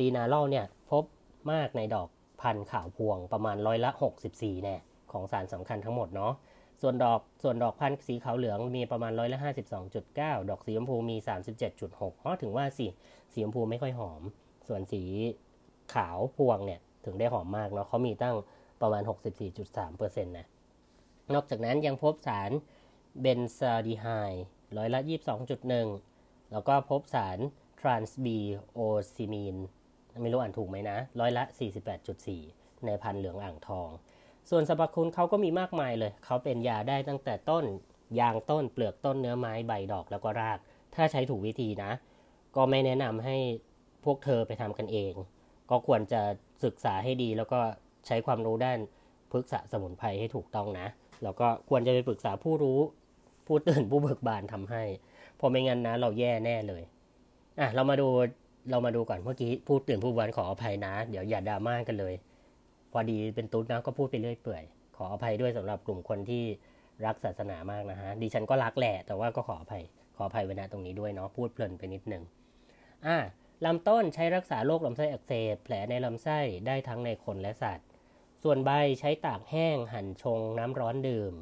[0.00, 1.04] ลีนาลอลเนี่ยพบ
[1.52, 2.08] มากในดอก
[2.42, 3.90] พันขาวพวงประมาณร้อยละ
[4.28, 4.76] 64แน่
[5.12, 6.32] ของสารสำคัญทั้งหมดเนาะ
[6.80, 9.38] ส่วนดอกส่วนดอกพันสีขาวเหลืองมีประมาณร้อยละ
[9.94, 11.16] 52.9 ดอกสีชมพูมี
[11.68, 12.86] 37.6เพราะถึงว่าสี
[13.32, 14.22] สีชมพูไม่ค่อยหอม
[14.68, 15.02] ส่วนสี
[15.94, 18.36] ขาวพวงเนี่ยถึงได้หอมมากเนาะเขามีตั้ง
[18.82, 19.02] ประมาณ
[19.64, 20.46] 64.3%นะ
[21.34, 22.50] นอกจากนั้นยังพบสาร
[23.20, 24.06] เบนซาดีไฮ
[24.76, 25.00] ร้อยละ
[25.76, 27.38] 22.1 แล้วก็พบสาร
[27.80, 28.38] ทรานส์บี
[28.72, 28.78] โอ
[29.14, 29.56] ซิมีน
[30.22, 31.44] ไม่รู้อ่านถูกไหมนะ ร้อยละ
[32.14, 33.88] 48.4 ในพันเหลืองอ่างทอง
[34.50, 37.64] ส่วนสรรพคุณเขาก็มีมากมายเลย เขาเป็นยาได้ตั้งแต่ต้น
[38.20, 40.58] ยางต้น เปลือกต้นเนื้อไม้ใบดอกแล้วก็ราก
[40.94, 41.92] ถ้าใช้ถูกวิธีนะ
[42.56, 43.36] ก็ไม่แนะนำให้
[44.04, 45.14] พวกเธอไปทำกันเอง
[45.70, 46.22] ก็ควรจะ
[46.64, 47.60] ศึกษาให้ดีแล้วก็
[48.06, 48.78] ใช้ความรู้ด้าน
[49.30, 50.86] พฤกษาสมุนไพรให้ถูกต้องนะ
[51.22, 52.80] แล้วก็ควรจะไปปรึกษาผู้รู้
[53.46, 54.82] ผู้ตื่นผู้เบิกบานทำให้
[55.36, 56.82] เพราะไม่งั้นนะ เราแย่แน่เลย
[57.60, 58.08] อะเรามาดู
[58.70, 62.14] เรามาดูก่อนเมื่อกี้พูดตื่นผู้วันขออภัยนะ เดี๋ยวอย่าดราม่ากันเลย
[62.92, 64.62] พอดีเป็นตุ๊ดนะก็พูดไปเรื่อยเปื่อย
[64.96, 66.44] ขออภัยด้วยสำหรับกลุ่มคนที่
[67.06, 69.82] รักศาสนามากนะฮะดิฉันก็รักแหละ แต่ว่าก็ขออภัย
[70.16, 72.22] ขออภัยไว้นะตรงนี้ด้วยเนาะพูดเพลินไปนิดนึง
[73.06, 73.16] อ่า
[73.64, 77.86] ลำต้นใช้รักษาโรคลำไส้อักเสบแผลในลำไส้ได้ทั้งในคนและสัตว์
[78.42, 81.34] ส่วนใบใช้ตากแห้งหั่นชงน้ำร้อนดื่ม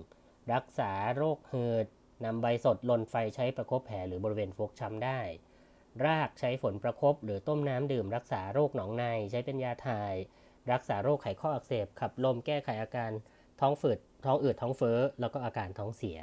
[0.52, 1.86] รักษาโรคเหืด
[2.24, 5.20] นำใบสดลนไฟใช้ประคบแผลหรือบริเวณฟกช้ำได้
[6.04, 10.14] รากใช้ฝนประครบหรือต้มน้ำดื่ม รักษาโรคหนองในใช้เป็นยาถ่าย
[10.72, 13.10] รักษาโรคไขข้ออักเสบ ขับลมแก้ไขอาการ
[13.60, 16.18] ท้องฝืดท้องอืดท้องเฟ้อ แล้วก็อาการท้องเสีย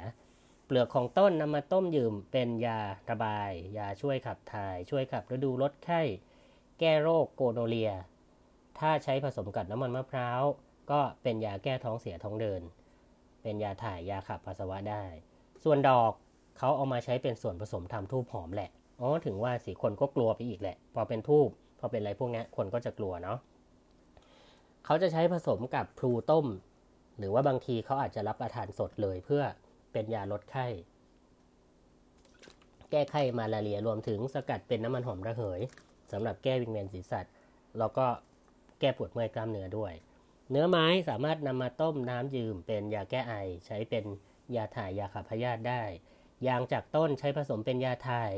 [0.66, 6.02] เปลือกของต้นนำมาต้มยืมเป็นยาระบาย ยาช่วยขับถ่าย ช่วยขับฤดูลดไข้
[6.80, 7.92] แก้โรคโกโนเลีย
[8.78, 10.42] ถ้าใช้ผสมกับน้ำมันมะพร้าว
[10.90, 12.62] ก็เป็นยาแก้ท้องเสียท้องเดิน
[13.42, 15.04] เป็นยาถ่ายยาขับปัสสาวะได้
[15.64, 16.12] ส่วนดอก
[16.58, 18.70] เขาเอามาใช้เป็นส่วนผสมทำทูบหอมแหละ
[19.00, 21.48] อ๋อถึงว่าสิคนก็กลัวไปอีกแหละ พอเป็นทูบ
[21.78, 23.38] พอเป็นอะไรพวกนี้คนก็จะกลัวเนาะ
[24.84, 26.46] เขาจะใช้ผสมกับพลูต้ม
[27.18, 29.42] หรือว่าบางทีเขาอาจจะรับประทานสดเลยเพื่อ
[29.92, 30.66] เป็นยาลดไข้
[32.90, 35.60] แก้ไข้มาลาเรียรวมถึงสกัดเป็นน้ำมันหอมระเหย
[36.12, 37.20] สำหรับแก้วิงเวียนศีรษะ
[37.78, 38.06] แล้วก็
[38.80, 39.92] แก้ปวดเมื่อยกล้ามเนื้อด้วย
[40.50, 43.34] เนื้อไม้สามารถนำมาต้มน้ำดื่มเป็นยาแก้ไอ
[43.66, 44.04] ใช้เป็น
[44.56, 45.82] ยาถ่ายยาขับพยาธิได้
[46.46, 48.32] ยางจากต้นใช้ผสมเป็นยาถ่าย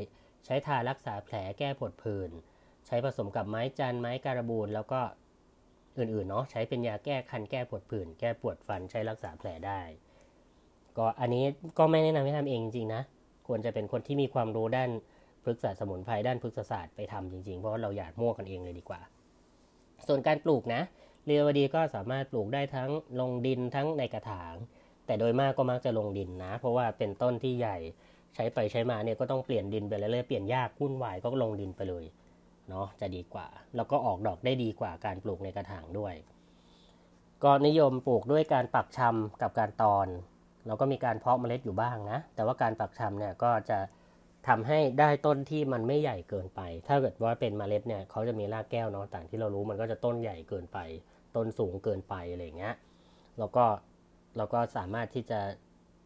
[0.45, 2.31] ใช้ทารักษาแผลแก้ผดผื่น
[2.87, 5.01] ใช้ผสมกับไม้จันไม้การบูนแล้วก็
[5.97, 9.81] อื่นๆเนาะใช้เป็นยาแก้คันแก้ปวดผื่น แก้ปวดฟันใช้รักษาแผลได้
[10.97, 11.45] ก็อันนี้
[11.77, 13.01] ก็ไม่แนะนำให้ทำเองจริงๆนะ
[13.47, 14.89] ควรจะเป็นคนที่มีความรู้ด้าน
[15.43, 19.01] พฤกษาสมุนไพรด้านพฤกษศาสตร์ไปทำจริงๆ เพราะเราอยากมั่วกันเองเลยดีกว่า
[20.07, 20.81] ส่วนการปลูกนะ
[21.25, 24.55] เรียวดีก็สามารถปลูกได้ทั้งลงดินทั้งในกระถาง
[25.05, 27.77] แต่โดยมากก็มักจะลงดินนะ เพราะว่าเป็นต้นที่ใหญ่
[28.35, 32.05] ใช้ไปใช้มาเนี่ยก็ต้องเปลี่ยนดินไปเรื่อยๆเปลี่ยนยากวุ่นวายก็ลงดินไปเลย
[32.69, 36.13] เนาะจะดีกว่า แล้วก็ออกดอกได้ดีกว่าการปลูกในกระถางด้วย
[37.43, 40.07] ก็นิยมปลูกด้วยการปักชำกับการตอน
[40.67, 43.79] แล้วก็มีการเพาะเมล็ดอยู่บ้างนะ แต่ว่าการปักชำเนี่ยก็จะ
[44.47, 50.77] ทำให้ได้ต้นที่มันไม่ใหญ่เกินไป ถ้าเกิดว่าเป็นเมล็ดเนี่ยเขาจะมีรากแก้วเนาะต่างที่เรารู้มันก็จะต้นใหญ่เกินไป
[51.35, 52.75] ต้นสูงเกินไปอะไรเงี้ย
[53.39, 53.63] แล้วก็
[54.37, 55.39] เราก็สามารถที่จะ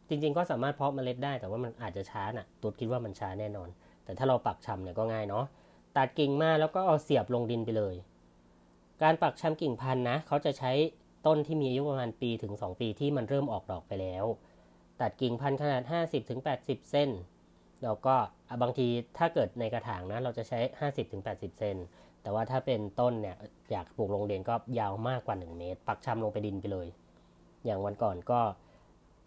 [0.09, 3.69] จริง ๆ ก็สามารถเพาะเมล็ดได้ แต่ว่ามันอาจจะช้าน่ะตุ๊ดคิดว่ามันช้าแน่นอน
[4.05, 5.45] แต่ถ้าเราปักชำเนี่ยก็ง่ายเนาะ
[5.97, 7.95] ตัดกิ่งมาแล้วก็เอาเสียบลงดินไปเลย
[9.03, 10.71] การปักชำกิ่งพันธุ์นะเขาจะใช้
[11.27, 14.25] ต้นที่มีอายุประมาณปีถึง 2 ปีที่มันเริ่มออกดอกไปแล้ว
[15.01, 15.81] ตัดกิ่งพันธุ์ขนาด
[16.35, 17.09] 50-80 เซน
[17.83, 18.15] แล้วก็
[18.61, 20.59] บางทีถ้าเกิดในกระถางนะเราจะใช้
[21.09, 21.77] 50-80 เซน
[22.25, 23.37] แต่ว่าถ้าเป็นต้นเนี่ย
[23.71, 26.87] อยากปลูกลงเดนก็ยาวมากกว่า 1 เมตร ปักชำลงไปดินไปเลย
[27.65, 28.39] อย่างวันก่อนก็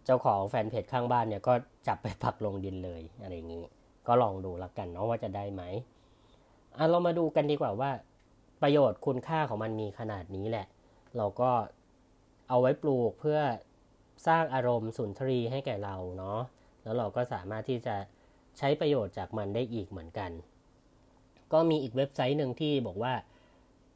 [0.04, 1.54] เจ้าของแฟนเพจข้างบ้านเนี่ยก็
[1.88, 3.64] จับไปปักลงดินเลยอะไรอย่างนี้
[4.06, 5.62] ก็ลองดูละกันเนาะว่าจะได้ไหม
[6.76, 7.90] อะเรามาดูกันดีกว่าว่า
[8.62, 10.66] ประโยชน์คุณค่าของมันมีขนาดนี้แหละ
[11.16, 11.50] เราก็
[12.48, 13.40] เอาไว้ปลูกเพื่อ
[14.26, 16.38] สร้างอารมณ์สุนทรีให้แก่เราเนาะ
[16.82, 17.96] แล้วเราก็สามารถที่จะ
[18.58, 20.30] ใช้ประโยชน์จากมันได้อีกเหมือนกัน
[21.52, 23.12] ก็มีอีกเว็บไซต์หนึ่งที่บอกว่า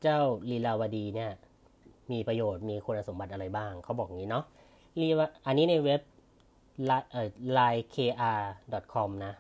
[0.03, 1.31] เจ้าลีลาวดีเนี่ย
[2.12, 4.45] มีประโยชน์มีคุณสมบัติอะไรบ้าง เขาบอกงี้เนาะ
[5.01, 6.01] รีวอันนี้ในเว็บ
[7.57, 9.33] liekr.com นะ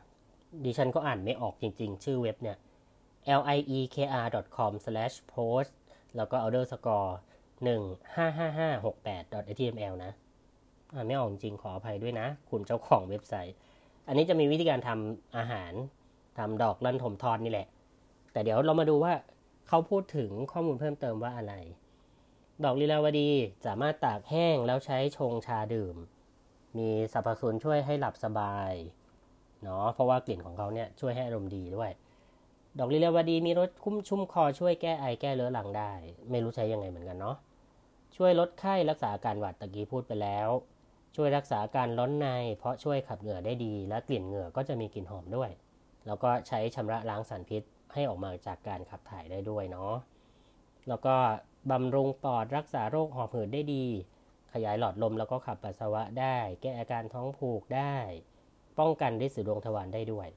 [0.64, 2.56] ดิฉันก็อ่านไม่ออกจริงๆ ชื่อเว็บเนี่ย
[3.40, 5.72] liekr.com/post
[6.16, 7.12] แล้วก็ underscore
[7.66, 10.12] 1555568.html นะ
[10.94, 13.56] อ่านไม่ออกจริงขออภัยด้วยนะ คุณเจ้าของเว็บไซต์
[14.06, 15.72] อันนี้จะมีวิธีการทำอาหาร
[16.38, 17.66] ทำดอกลั่นถมทอดนี่แหละ
[18.32, 19.14] แต่เดี๋ยวเรามาดูว่า
[19.68, 21.54] เขาพูดถึงข้อมูลเพิ่มเติมว่าอะไร
[22.64, 23.30] ดอกลีลาวดี
[23.66, 25.96] สามารถตากแห้งแล้วใช้ชงชาดื่ม
[26.78, 28.72] มีสรรพคุณช่วยให้หลับสบาย
[29.62, 31.90] เนาะเพราะว่ากลิ่นของเขาเนี่ยช่วยให้อารมณ์ดีด้วย
[32.78, 35.92] ดอกลีลาวดีมีรสคุ้มชุ่มคอช่วยแก้ไอแก้เลื้อรังได้
[36.30, 37.36] ไม่รู้ใช้ยังไงเหมือนกันเนาะ
[38.16, 40.48] ช่วยลดไข้รักษาอาการหวัดตะกี้พูดไปแล้ว
[41.16, 42.26] ช่วยรักษาการร้อนใน
[42.58, 45.50] เพราะช่วยขับเหงื่อได้ดี และกลิ่นเหงื่อก็จะมีกลิ่นหอมด้วย
[46.06, 49.94] แล้วก็ใช้ชำระล้างสารพิษ ให้ออกมาจากการขับถ่ายได้ด้วยเนาะ
[50.88, 51.14] แล้วก็
[51.70, 53.84] บำรุงปอดรักษาโรคหอบหืดได้ดี
[54.52, 57.96] ขยายหลอดลมแล้วก็ขับปัสสาวะได้ แก้อาการท้องผูกได้
[58.78, 60.28] ป้องกันฤทธิ์สืดวงทวารได้ด้วย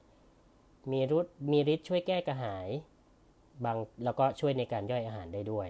[0.90, 2.68] มีรุดมีฤทธิ์ช่วยแก้กระหาย
[3.64, 5.68] บางแล้วก็ช่วยในการย่อยอาหารได้ด้วย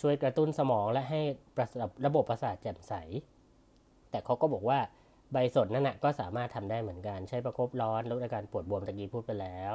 [0.00, 1.20] ช่วยกระตุ้นสมองและให้
[2.06, 2.92] ระบบประสาทแจ่มใส
[4.10, 4.78] แต่เขาก็บอกว่า
[5.32, 9.60] ใบสดนั่นนะก็สามารถทำได้เหมือนกัน ใช้ประคบร้อนลดอาการปวดบวมตะกี้พูดไปแล้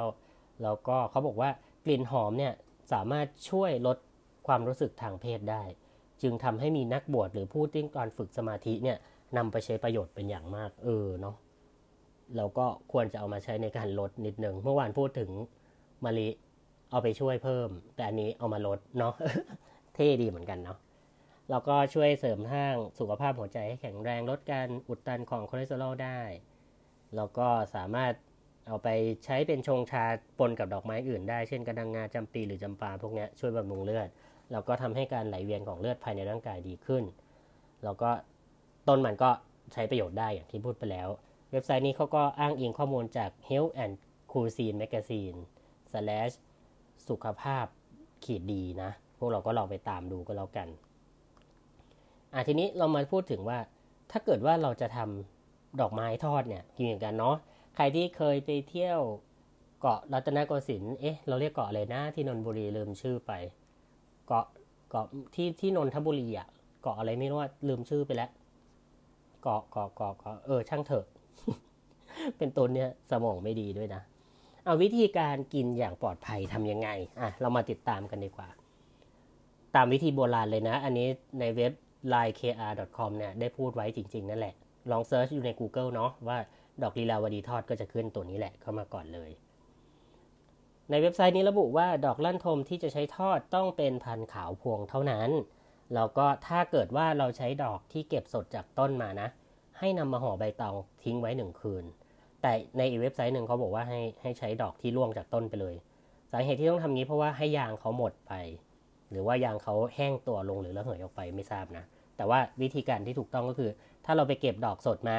[0.62, 1.50] แล้วก็เขาบอกว่า
[1.84, 2.52] กลิ่นหอมเนี่ย
[2.92, 3.96] สามารถช่วยลด
[4.46, 5.62] ความรู้สึกทางเพศได้
[6.22, 8.98] จึงทำให้มีนักบวชหรือผู้ที่การฝึกสมาธิเนี่ย
[9.36, 11.36] นำไปใช้ประโยชน์เป็นอย่างมาก เออเนาะ
[12.36, 15.30] เราก็ควรจะเอามาใช้ในการลดนิดนึง เมื่อวานพูดถึง
[16.04, 16.28] มะลิ
[16.90, 19.14] เอาไปช่วยเพิ่ม แต่อันนี้เอามาลดเนาะ
[19.94, 20.78] เท่ดีเหมือนกันเนาะ
[21.50, 26.20] แล้วก็ช่วยเสริมทางสุขภาพหัวใจให้แข็งแรงลดการอุดตันของคอเลสเตอรอลได้
[27.16, 28.12] แล้วก็สามารถ
[28.66, 28.88] เอาไป
[29.24, 30.04] ใช้เป็นชงชา
[30.38, 34.08] ปนกับดอกไม้อื่นได้ เช่นกระดังงาจำปีหรือจำปาพวกนี้ช่วยบำรุงเลือด
[34.52, 37.04] แล้วก็ทำให้การไหลเวียนของเลือดภายในร่างกายดีขึ้น
[37.84, 38.10] แล้วก็
[38.88, 39.30] ต้นมันก็
[39.72, 41.08] ใช้ประโยชน์ได้อย่างที่พูดไปแล้ว
[41.52, 43.94] เว็บไซต์นี้เขาก็อ้างอิงข้อมูลจาก Health and
[44.32, 45.38] Cuisine Magazine
[45.90, 46.34] slash
[47.08, 47.66] สุขภาพ
[48.24, 50.68] ขีดดีนะ พวกเราก็ลองไปตามดูก็แล้วกัน
[52.34, 53.58] อะทีนี้เรามาพูดถึงว่า
[54.10, 57.36] ถ้าเกิดว่าเราจะทำดอกไม้ทอดเนี่ยกินอย่างกันเนาะ
[57.76, 59.00] ใครที่เคยไปเที่ยว
[59.80, 63.32] เกาะรัตนโกสินทร์เอ๊ะเราเรียกเกาะอะไรนะที่นนทบุรีลืมชื่อไป
[64.26, 64.46] เกาะ
[64.90, 66.48] เกาะที่ที่นนทบุรีอะ
[66.82, 68.30] เกาะอะไรไม่รู้ว่าลืมชื่อไปแล้ว
[69.42, 71.06] เกาะเกาะเกาะเกาะเออช่างเถอะ
[72.38, 74.02] เป็นต้นเนี่ยสมองไม่ดีด้วยนะ
[74.64, 76.88] เอาวิธีการกินอย่างปลอดภัยทำยังไง
[77.20, 78.48] อะเรามาติดตามกันดีกว่า
[79.74, 81.08] ตามวิธีโบราณเลยนะ อันนี้
[81.40, 81.72] ในเว็บ
[82.12, 84.54] linekr.com เนี่ยได้พูดไว้จริง ๆ นั่นแหละ
[84.90, 86.38] ลอง search อยู่ใน Google เนาะว่า
[86.82, 89.30] ดอกลีลาวดีทอดก็จะขึ้นตัวนี้แหละเข้ามาก่อนเลย
[90.90, 95.30] ในเว็บไซต์นี้ระบุว่าดอกลั่นทมที่จะใช้ทอดต้องเป็นพันธุ์ขาวพวงเท่านั้น
[95.94, 99.28] แล้วก็ถ้าเกิดว่าเราใช้ดอกที่เก็บสดจากต้นมานะ
[99.78, 101.84] ให้นำมาห่อใบตองทิ้งไว้หนึ่งคืน
[102.42, 105.74] แต่ในอีเว็บไซต์หนึ่งเขาบอกว่าให้ให้ใช้ดอกที่ร่วงจากต้นไปเลย
[106.32, 108.32] สาเหตุที่ต้องทำงี้เพราะว่าให้ยางเขาหมดไป
[109.10, 111.84] หรือว่ายางเขาแห้งตัวลงหรือระเหยออกไปไม่ทราบนะ
[112.16, 113.70] แต่ว่าวิธีการที่ถูกต้องก็คือ
[114.04, 115.18] ถ้าเราไปเก็บดอกสดมา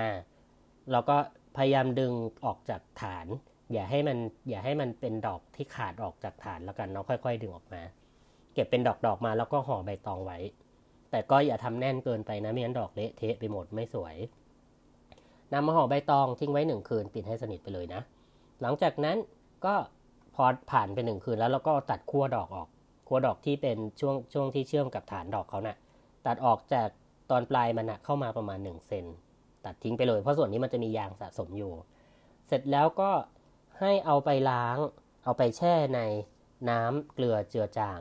[0.91, 1.17] เราก็
[1.55, 2.13] พยายามดึง
[2.45, 3.27] ออกจากฐาน
[3.73, 4.17] อย่าให้มัน
[4.49, 7.81] อย่าให้มันเป็นดอกที่ขาดออกจากฐานแล้วกันเนาะค่อย ๆ ดึงออกมา
[8.53, 10.39] เก็บเป็นดอกๆมาแล้วก็ห่อใบตองไว้
[11.11, 14.15] แต่ก็อย่าทำแน่นเกินไปนะไม่งั้นดอกเละเทะไปหมดไม่สวย
[15.53, 18.01] นำมาห่อใบตองทิ้งไว้หนึ่งคืนปิดให้สนิทไปเลยนะ
[18.61, 19.17] หลังจากนั้น
[19.65, 19.75] ก็
[20.35, 22.67] พอผ่านไปหนึ่งคืนแล้วเราก็ตัดขั้วดอกออก
[23.07, 25.77] ขั้วดอกที่เป็นช่วงช่วงที่เชื่อมกับฐานดอกเขานะ่ะ
[26.25, 26.87] ตัดออกจาก
[27.31, 29.05] ตอนปลายมันนะเข้ามาประมาณ1เซน
[29.65, 31.73] ตัดทิ้งไปเลย เพราะส่วนนี้มันจะมียางสะสมอยู่
[32.47, 33.11] เสร็จแล้วก็
[33.79, 34.77] ให้เอาไปล้าง
[35.23, 35.99] เอาไปแช่ใน
[36.69, 37.99] น้ำเกลือเจือจาง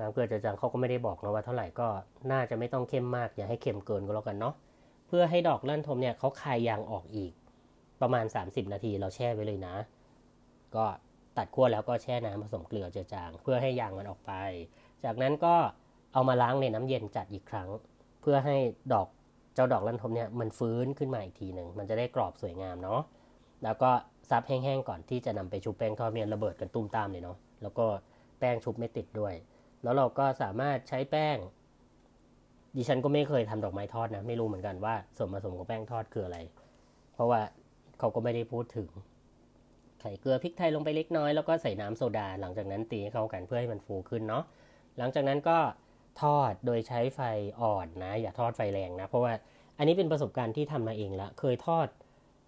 [0.00, 1.88] น้ำเกลือเจือจางเขาก็ไม่ได้บอกนะว่าเท่าไหร่ก็
[2.32, 4.54] น่าจะไม่ต้องเข้มมากอย่าให้เค็มเกินก็แล้วกันเนาะ
[5.08, 7.32] เพื่อให้ดอกลั่นทมเนี่ยเขาคายยางออกอีก
[8.00, 9.74] ประมาณ 30 นาทีเราแช่ไว้เลยนะ
[10.76, 10.84] ก็
[11.36, 14.32] ตัดขั้วแล้วก็แช่น้ำผสมเกลือเจือจาง เพื่อให้ยางมันออกไป
[15.04, 15.54] จากนั้นก็
[16.12, 17.68] เอามาล้างในน้ำเย็นจัดอีกครั้ง
[18.20, 18.56] เพื่อให้
[18.92, 19.08] ดอก
[19.54, 23.00] เจ้าดอกลั่นทมเนี่ยมันฟื้นขึ้นมาอีกทีหนึ่งมันจะได้กรอบสวยงามเนาะ
[23.64, 23.90] แล้วก็
[24.30, 27.86] ซับแห้งๆก่อนที่จะนำไปชุบแป้งทอดเมียนระเบิดกันตุ้มตามเลยเนาะแล้วก็
[28.38, 29.34] แป้งชุบไม่ติดด้วย
[29.82, 31.36] แล้วเราก็สามารถใช้แป้ง
[32.76, 36.38] ดิฉันก็ไม่เคยทำดอกไม้ทอดนะ ไม่รู้เหมือนกันว่าส่วนผสมของแป้งทอดคืออะไร
[37.14, 37.40] เพราะว่า
[37.98, 38.88] เขาก็ไม่ได้พูดถึง
[40.00, 44.44] ไข่เกลือพริกไทยลงไปเล็กน้อยแล้วก็ใส่น้ำโซดา หลังจากนั้นตีให้เข้ากันเพื่อให้มันฟูขึ้นเนาะ
[44.98, 45.58] หลังจากนั้นก็
[46.22, 47.20] ทอดโดยใช้ไฟ
[47.60, 49.32] อ่อนนะ อย่าทอดไฟแรงนะ เพราะว่า
[49.78, 51.88] อันนี้เป็นประสบการณ์ที่ทำมาเองละเคยทอด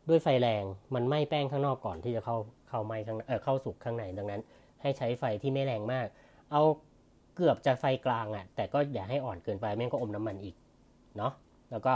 [0.08, 2.36] ด้วยไฟแรงมันไหม้แป้งข้างนอกก่อนที่จะเข้า
[2.68, 4.40] เข้าไหม้ข้างเออเข้าสุกข้างในดังนั้น
[4.82, 6.06] ให้ใช้ไฟที่ไม่แรงมาก
[6.52, 6.62] เอา
[7.36, 10.56] เกือบจะไฟกลางอะ่ะ แต่ก็อย่าให้อ่อนเกินไปไม่งั้นก็อมน้ำมันอีก
[11.16, 11.32] เนาะ
[11.70, 11.94] แล้วก็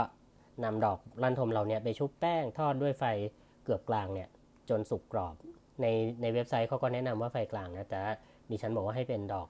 [0.63, 3.03] นำดอกลั่นทมเราเนี่ยไปชุบแป้งทอดด้วยไฟ
[3.63, 4.27] เกือบกลางเนี่ย
[4.69, 5.35] จนสุกกรอบ
[5.81, 5.85] ใน
[6.21, 7.99] ในเว็บไซต์เขาก็แนะนำว่าไฟกลางนะแต่
[8.49, 9.47] ดิฉันบอกว่าให้เป็นดอก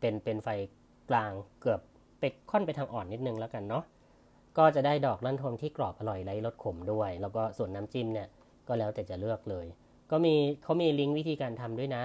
[0.00, 0.48] เป็นเป็นไฟ
[1.10, 1.80] กลางเกือบ
[2.18, 3.84] ไปค่อนไปทางอ่อนนิดนึงแล้วกันเนาะ
[4.58, 8.28] ก็จะได้ดอกลั่นทมที่กรอบอร่อยไร้รสขมด้วย แล้วก็ส่วนน้ำจิ้มเนี่ย
[8.68, 9.66] ก็แล้วแต่จะเลือกเลย
[10.10, 12.04] ก็มีเขามีลิงก์วิธีการทำด้วยนะ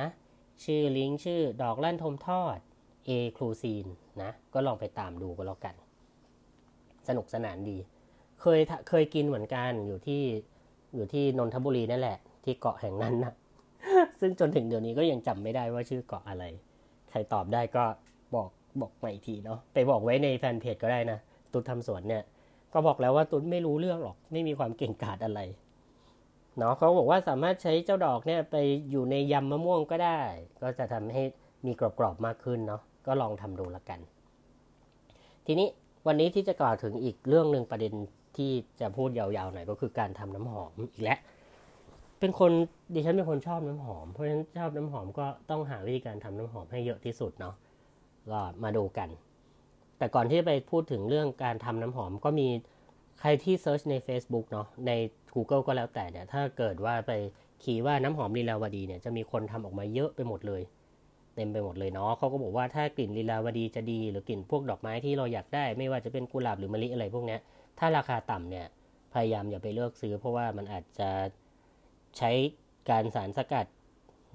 [0.63, 2.57] ชื่อลิงก์ชื่อดอกลั่นทมทอด
[3.05, 3.86] เอคลูซีน
[4.21, 5.75] นะก็ลองไปตามดูก็แล้วกัน
[7.07, 7.77] สนุกสนานดี
[8.41, 10.23] เคยเคยกินเหมือนกันอยู่ที่
[10.95, 13.33] อยู่ที่นนทบุรีนั่นแหละ ที่เกาะแห่งนั้นนะ
[14.19, 16.43] ซึ่งจนถึงเดี๋ยวนี้ก็ยังจำไม่ได้ว่าชื่อเกาะอะไร
[17.10, 17.86] ใครตอบได้ก็
[18.36, 18.49] บอก
[18.81, 21.19] บอกมาอีกทีเนาะไปบอกไว้ในแฟนเพจก็ได้นะ
[21.53, 22.23] ตุ๊ดทำสวนเนี่ย
[22.73, 25.41] ก็บอกแล้วว่าตุ๊ดไม่รู้เรื่องหรอก ไม่มีความเก่งกาจอะไร
[26.57, 28.55] เนาะเขาบอกว่าสามารถใช้เจ้าดอกเนี่ยไป
[28.91, 30.21] อยู่ในยำมะม่วงก็ได้
[30.61, 31.23] ก็จะทำให้
[31.65, 33.99] มีกรอบๆมากขึ้นเนาะก็ลองทำดูละกัน
[35.45, 35.67] ทีนี้
[36.07, 37.93] วันนี้ที่จะกล่าวถึงอีกเรื่องหนึ่งประเด็น
[38.37, 41.19] ที่จะพูดยาวๆหน่อยก็คือการทำน้ำหอมอีกแล้ว
[42.19, 42.51] เป็นคน
[42.93, 47.55] ดิฉันเป็นคนชอบน้ำหอมเพราะฉะนั้นชอบน้ำหอมก็ต้องหาวิธีการทำน้ำหอมให้เยอะที่สุดเนาะ
[48.31, 49.09] ก็มาดูกัน
[49.97, 52.47] แต่ก่อนที่จะไปพูดถึงเรื่องการทำน้ำหอมก็มี
[53.19, 54.91] ใครที่ search ใน Facebook เนาะใน
[55.35, 57.11] Google ก็แล้วแต่เนี่ยถ้าเกิดว่าไป
[57.63, 60.61] key ว่าน้ำหอมลีลาวดีเนี่ยจะมีคนทำออกมาเยอะไปหมดเลย
[61.35, 67.37] เต็มไปหมดเลยเนาะเขาก็บอกว่าถ้ากลิ่นลีลาวดีจะดี หรือกลิ่นพวกดอกไม้ที่เราอยากได้ ไม่ว่าจะเป็นกุหลาบหรือมะลิอะไรพวกนี้
[67.79, 68.65] ถ้าราคาต่ำเนี่ย
[69.13, 71.09] พยายามอย่าไปเลือกซื้อ เพราะว่ามันอาจจะ
[72.17, 72.31] ใช้
[72.89, 73.65] การสารสกัด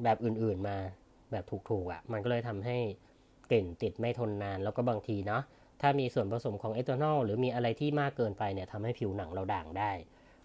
[0.03, 0.77] แบบอื่นๆมา
[1.31, 2.79] แบบถูกๆอะ่ะ มันก็เลยทำให้
[3.53, 5.43] กลิ่นติดไม่ทนนานแล้วก็บางทีเนาะ
[5.81, 9.93] ถ้ามีส่วนผสมของเอทานอลหรือมีอะไรที่มากเกินไปเนี่ยทำให้ผิวหนังเราด่างได้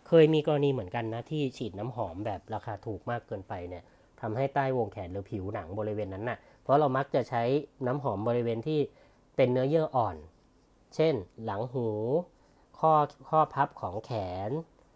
[0.07, 3.83] เคยมีกรณีเหมือนกันนะที่ฉีดน้ำหอมแบบราคาถูกมากเกินไปเนี่ย
[4.21, 7.43] ทำให้ใต้วงแขนหรือผิวหนังบริเวณนั้นนะ่ะ เพราะเรามักจะใช้
[7.87, 8.79] น้ำหอมบริเวณที่
[9.35, 10.15] เป็นเนื้อเยื่ออ่อน
[10.95, 11.13] เช่น
[11.45, 11.87] หลังหู
[12.79, 12.93] ข้อ
[13.29, 14.11] ข้อพับของแข
[14.49, 14.51] น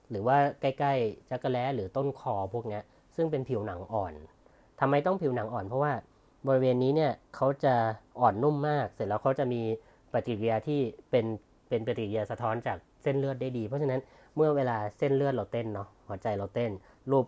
[0.09, 2.79] หรือว่าใกล้ๆจักระแล้หรือต้นคอพวกนี้
[3.15, 4.13] ซึ่งเป็นผิวหนังอ่อน
[4.79, 5.93] ทำไมต้องผิวหนังอ่อนเพราะว่า
[6.47, 7.75] บริเวณนี้เนี่ยเขาจะ
[8.19, 9.61] อ่อนนุ่มมาก เสร็จแล้วเขาจะมี
[10.13, 10.79] ปฏิกิริยาที่
[11.11, 11.25] เป็น
[11.69, 14.01] เป็นปฏิกิริยาสะท้อนจากเส้นเลือดได้ดี เพราะฉะนั้น
[14.35, 16.71] เมื่อเวลาเส้นเลือดเราเต้นเนาะหัวใจเราเต้น
[17.11, 17.25] รูป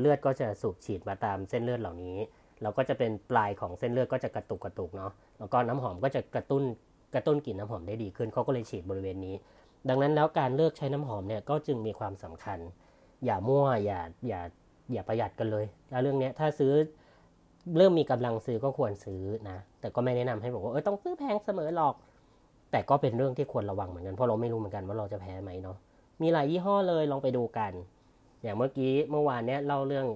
[0.00, 2.16] เลือดก็จะสูบฉีดมาตามเส้นเลือดเหล่านี้
[2.62, 6.62] เราก็จะเป็นปลายของเส้นเลือดก็จะกระตุกกระตุกเนาะแล้วก็น้ำหอมก็จะกระตุ้น
[7.14, 9.34] กระตุ้นกลิ่นน้ำหอมได้ดีขึ้นเขาก็เลยฉีดบริเวณนี้
[9.88, 12.58] ดังนั้นแล้วการเลือกใช้น้ำหอมเนี่ยก็จึงมีความสำคัญ
[13.24, 14.40] อย่ามั่วอย่าอย่า
[14.92, 16.72] อย่าประหยัดกันเลยแล้วเรื่องนี้ถ้าซื้อ
[17.76, 21.94] เริ่มมีกำลังซื้อก็ควรซื้อนะ แต่ก็ไม่แนะนำให้บอกว่าเออต้องซื้อแพงเสมอหรอก
[22.70, 25.76] แต่ก็เป็นเรื่องที่ควรระวังเหมือนกันเพราะเราไม่รู้เหมือนกันว่าเราจะแพ้ไหมเนาะ
[26.22, 27.72] มีหลายยี่ห้อเลยลองไปดูกัน
[28.42, 30.06] อย่างเมื่อกี้เมื่อวานเนี้ยเล่าเรื่อง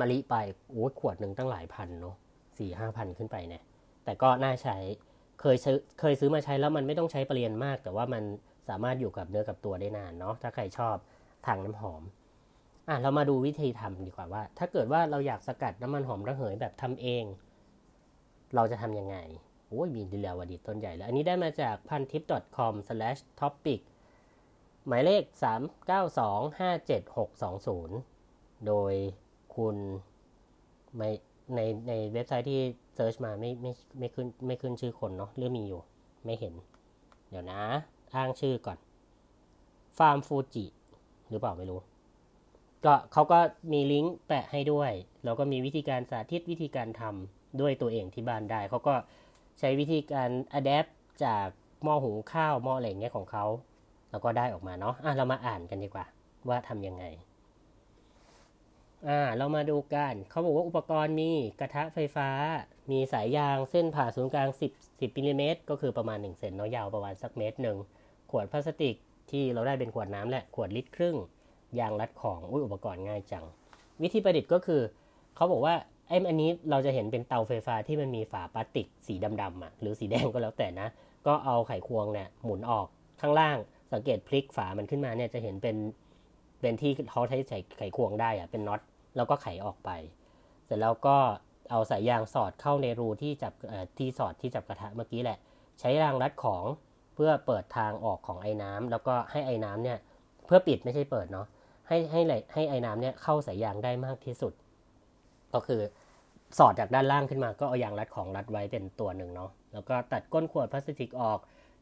[0.00, 0.34] มะลิไป
[0.68, 2.14] โอ้ขวดหนึ่งตั้งหลายพันเนาะ
[2.58, 3.62] สี่ห้าพันขึ้นไปเนี่ย
[4.04, 4.76] แต่ก็น่าใช้
[5.40, 8.22] เคยซื้อเคยซื้อมาใช้แล้วมันไม่ต้องใช้ปริมาณมาก แต่ว่ามัน
[8.68, 10.96] สามารถอยู่กับเนื้อกับตัวได้นานเนาะถ้าใครชอบ
[11.46, 12.02] ทางน้ำหอม
[12.88, 17.24] อะเรามาดูวิธีทำดีกว่าว่า ถ้าเกิดว่าเราอยากสกัดน้ำมันหอมระเหยแบบทำเอง
[18.54, 19.16] เราจะทำยังไง
[19.68, 22.22] โอ้ยมีดีลาวดีต้นใหญ่แล้ว อันนี้ได้มาจากพันทิป
[22.56, 23.80] .com/topic
[24.86, 25.22] หมายเลข
[26.88, 28.92] 3925760 โดย
[29.54, 29.76] คุณ
[30.96, 31.10] ไม่
[31.54, 32.60] ในในเว็บไซต์ที่
[32.94, 35.82] เซิร์ชมาไม่ไม่ไม่ขึ้นไม่ขึ้นชื่อคนเนาะเรื่องมีอยู่
[36.24, 36.54] ไม่เห็น
[37.30, 37.60] เดี๋ยวนะ
[38.14, 38.78] อ้างชื่อก่อน
[39.98, 40.64] ฟาร์มฟูจิ
[41.28, 41.80] หรือเปล่าไม่รู้
[42.84, 43.38] ก็เขาก็
[43.72, 44.92] มีลิงก์แปะให้ด้วย
[45.24, 48.94] แล้วก็มีวิธีการสาธิตวิธีการทำด้วยตัวเองที่บ้านได้ เขาก็
[49.58, 50.86] ใช้วิธีการอัดแอป
[51.24, 51.46] จาก
[51.82, 53.44] หม้อหุงข้าวหม้ออะไรเงี้ยของเขา
[54.10, 56.06] แล้วก็ได้ออกมาเนาะอะเรามาอ่านกันดีกว่า
[56.48, 57.04] ว่าทำยังไง
[59.08, 62.28] อ่าเรามาดูกัน เขาบอกว่าอุปกรณ์มีกระทะไฟฟ้า
[62.90, 67.76] มีสายยางเส้นผ่าศูนย์กลาง 10 10มิลลิเมตรก็คือประมาณ 1 เซนเนาะยาวประมาณสักเมตรหนึ่ง
[68.30, 68.94] ขวดพลาสติก
[69.30, 71.16] ที่เราได้เป็นขวดน้ำแหละ ขวดลิตรครึ่ง
[71.78, 73.44] ยางรัดของอุ้ยอุปกรณ์ง่ายจัง
[74.02, 74.80] วิธีประดิษฐ์ก็คือ
[75.36, 75.74] เขาบอกว่า
[76.08, 80.88] ไอ้อันนี้เราจะเห็นเป็นเตาไฟฟ้าที่มันมีฝาพลาสติกสีดำๆอะหรือสีแดงก็แล้วแต่นะ
[81.26, 82.86] ก็เอาไขควงเนี่ยหมุนออก
[83.20, 83.56] ข้างล่าง
[83.92, 85.76] สังเกตพลิกฝามันขึ้นมาเนี่ยจะเห็นเป็น
[86.60, 88.80] เป็นที่เขาใช้ใสไขควงได้อะเป็นน็อต
[89.16, 89.90] แล้วก็ไขออกไป
[90.64, 91.16] เสร็จแล้วก็
[91.70, 93.52] เอาสายยางสอดเข้าในรูที่จับ
[93.98, 95.38] ที่สอดที่จับกระทะเมื่อกี้แหละ
[95.80, 96.64] ใช้รางรัดของ
[97.14, 99.98] เพื่อเปิดทางออกของไอ้น้ำแล้วก็ให้ไอ้น้ำเนี่ย
[100.46, 101.46] เพื่อปิดไม่ใช่เปิดเนาะ
[101.88, 102.20] ให้ให้
[102.54, 104.52] ให้ไอ้น้ำเนี่ยเข้าสายยางได้มากที่สุด
[105.54, 105.80] ก็คือ
[106.58, 111.38] สอดจากด้านล่างขึ้นมาก็เอายางรัดของรัดไว้เป็นตัวหนึ่งเนาะแล้วก็ตัดก้นขวดพลาสติกออก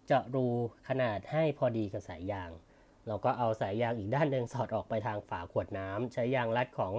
[0.06, 0.46] เจาะรู
[0.88, 2.50] ขนาดให้พอดีกับสายยาง
[3.06, 6.94] เราก็เอาสายยางอีกด้านหนึ่งสอดออกไปทางฝาขวดน้ำใช้ยางรัดของ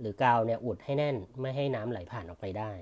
[0.00, 2.72] หรือกาวเนี่ยอุดให้แน่นไม่ให้น้ำไหลผ่านออกไปได้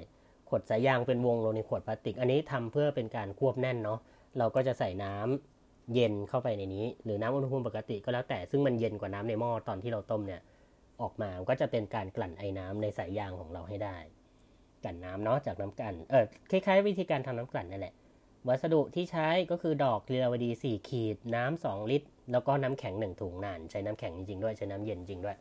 [0.48, 3.98] ขวดสายยางเป็นวงลงในขวดพลาสติก อันนี้ทำเพื่อเป็นการควบแน่นเนาะ
[4.38, 5.57] เราก็จะใส่น้ำ
[5.94, 10.40] เย็นเข้าไปในนี้ หรือน้ำอุณหภูมิปกติก็แล้วแต่ซึ่งมันเย็นกว่าน้ำในหม้อตอนที่เราต้มเนี่ย
[11.02, 13.96] ออกมาก็จะเป็นการกลั่นไอ้น้ำในสายยางของเราให้ได้
[14.84, 17.94] กลั่นน้ำเนาะจากน้ำกลั่นเออคล้ายๆ วิธีการทำน้ำกลั่นนั่นแหละ
[18.48, 25.36] วัสดุที่ใช้ก็คือดอกเลียวดี 4 ขีด น้ำ2ลิตร แล้วก็น้ำแข็ง 1 ถุงนาน ใช้น้ำแข็งจริงๆด้วยใช้น้ำเย็นจริงด้วย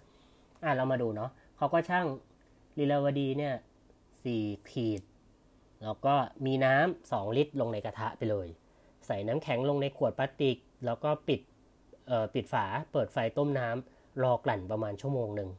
[0.63, 2.05] อะเรามาดูเนาะเขาก็ช่าง
[2.77, 3.53] ลีลาวดีเนี่ย
[4.23, 5.01] สี่ขีด
[5.83, 8.47] แล้วก็มีน้ำสองลิตรลงในกระทะไปเลย
[9.07, 11.41] ใส่น้ำแข็งลงในขวดพลาสติก แล้วก็ปิด
[12.07, 15.49] เอ่อปิดฝาเปิดไฟต้มน้ำรอกลั่นประมาณชั่วโมงหนึ่ง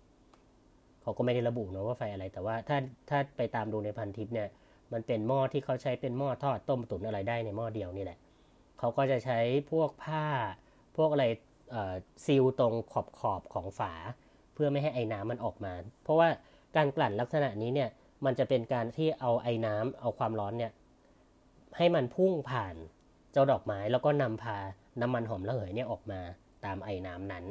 [1.03, 4.49] เขาก็ไม่ได้ระบุนะว่าไฟอะไร แต่ว่าถ้าถ้าไปตามดูในพันทิปเนี่ย
[4.93, 8.19] มันเป็นหม้อที่เขาใช้เป็นหม้อทอดต้มตุ๋นอะไรได้ในหม้อเดียวนี่แหละ
[8.79, 9.39] เขาก็จะใช้
[9.71, 10.27] พวกผ้า
[10.97, 11.25] พวกอะไร
[12.25, 13.93] ซีลตรงขอบขอบของฝา
[14.55, 16.29] เพื่อไม่ให้ไอ้น้ำมันออกมา เพราะว่า
[16.77, 17.91] การกลั่นลักษณะนี้เนี่ย
[18.25, 20.73] มันจะเป็นการที่เอาไอ้น้ำเอาความร้อนเนี่ย
[21.77, 22.75] ให้มันพุ่งผ่าน
[23.33, 24.59] เจ้าดอกไม้แล้วก็นำพา
[25.01, 26.21] น้ำมันหอมระเหยเนี่ยออกมา
[26.65, 27.45] ตามไอ้น้ำนั้น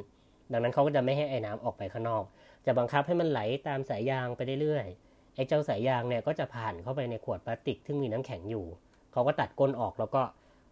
[0.52, 2.24] ดังนั้นเขาก็จะไม่ให้ไอ้น้ำออกไปข้างนอก
[2.66, 8.66] จะบังคับให้มันไหลตามสายยางไปเรื่อยๆไอ้เจ้าสายยางเนี่ยก็จะผ่านเข้าไปในขวดพลาสติกซึ่มีน้ำแข็งอยู่
[9.12, 10.22] เขาก็ตัดก้นออกแล้วก็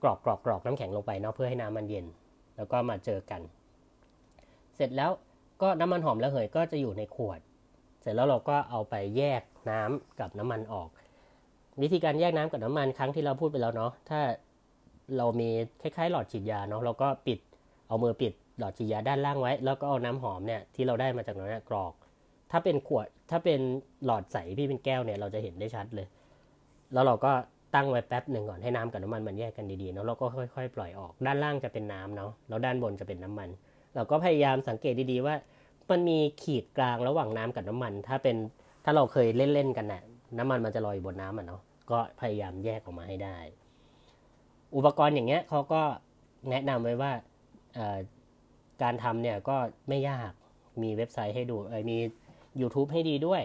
[0.03, 2.07] กรอกกรอกกรอกน้ำแข็งลงไปเนาะเพื่อให้น้ำมันเย็น
[2.57, 3.41] แล้วก็มาเจอกัน
[4.77, 5.11] เสร็จแล้ว
[5.63, 7.41] ก็น้ำมันหอมระเหยก็จะอยู่ในขวด
[8.01, 10.89] เสร็จแล้วเราก็เอาไปแยกน้ำกับน้ำมันออก
[11.83, 14.21] วิธีการแยกน้ำกับน้ำมันครั้งที่เราพูดไปแล้วเนาะถ้า
[15.19, 15.49] เรามี
[15.83, 17.39] คล้ายๆ หลอดฉีดยาเนาะเราก็ปิด
[17.89, 21.93] เอามือปิดหลอดฉีดยาด้านล่างไว้ แล้วก็เอาน้ำหอมเนี่ยที่เราได้มาจากนั้นกรอก
[22.51, 23.61] ถ้าเป็นขวดถ้าเป็น
[24.05, 26.07] หลอดใสพี่เป็นแก้วเนี่ยเราจะเห็นได้ชัดเลย
[26.93, 27.33] แล้วเราก็
[27.75, 33.49] ตั้งไว้แป๊บหนึ่งก่อนให้น้ำกับน้ำมันมันแยกกันดีๆเนาะเราก็ค่อยๆ ปล่อยออกด้านล่างจะเป็นน้ำเนาะแล้วด้านบนจะเป็นน้ำมัน
[33.95, 35.35] เราก็พยายามสังเกตดีๆว่า
[35.91, 38.37] มันมีขีดกลางระหว่างน้ำกับน้ำมัน ถ้าเป็น
[38.85, 40.03] ถ้าเราเคยเล่นๆกันนะ่ะ
[40.39, 43.39] น้ำมันมันจะลอยบนน้ำอะเนาะก็พยายามแยกออกมาให้ได้
[44.77, 45.83] อุปกรณ์อย่างเงี้ยเขาก็
[46.51, 47.13] แนะนำไว้ว่า
[48.83, 49.57] การทำเนี่ยก็
[49.89, 50.33] ไม่ยาก
[50.83, 51.57] มีเว็บไซต์ให้ดู
[51.91, 51.99] มี
[52.61, 53.43] YouTube ให้ดีด้วย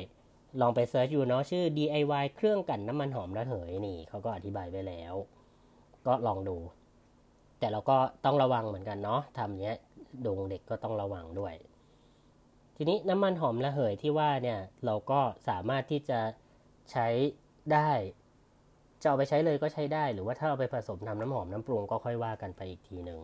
[0.62, 5.14] ลองไปเซิร์ชอยู่เนาะชื่อ DIY เครื่องกันน้ำมันหอมระเหยนี่เขาก็อธิบายไว้แล้ว
[6.08, 6.58] ก็ลองดู
[7.60, 9.76] แต่เราก็ต้องระวังเหมือนกันเนาะทำเนี้ย
[10.26, 11.54] ดงเด็กก็ต้องระวังด้วย
[12.78, 15.20] ทีนี้น้ำมันหอมระเหยที่ว่าเนี่ยเราก็
[15.50, 16.20] สามารถที่จะ
[16.92, 17.08] ใช้
[17.74, 17.90] ได้
[19.02, 23.20] จะเอาไปใช้เลยก็ใช้ได้ หรือว่าถ้าเอาไปผสมทำน้ำหอมน้ำปรุงก็ค่อยว่ากันไปอีกทีหนึ่ง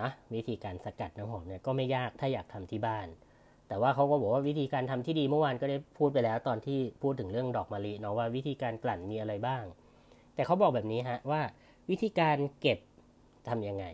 [0.00, 3.06] นะวิธีการสกัดน้ำหอมเนี่ยก็ไม่ยากถ้าอยากทำที่บ้าน
[3.68, 9.64] แต่ว่าเขาก็บอกว่าวิธีการทำที่ดีเมื่อวานก็ได้พูดไปแล้วตอนที่พูดถึงเรื่องดอกมะลิเนาะว่าวิธีการกลั่นมีอะไรบ้าง
[10.34, 11.40] แต่เขาบอกแบบนี้ฮะว่า
[11.90, 12.78] วิธีการเก็บ
[13.48, 13.84] ทำยังไง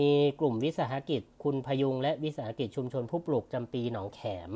[0.00, 4.50] มีกลุ่มวิสาหกิจคุณพยุง และวิสาหกิจชุมชนผู้ปลูกจำปีหนองแขม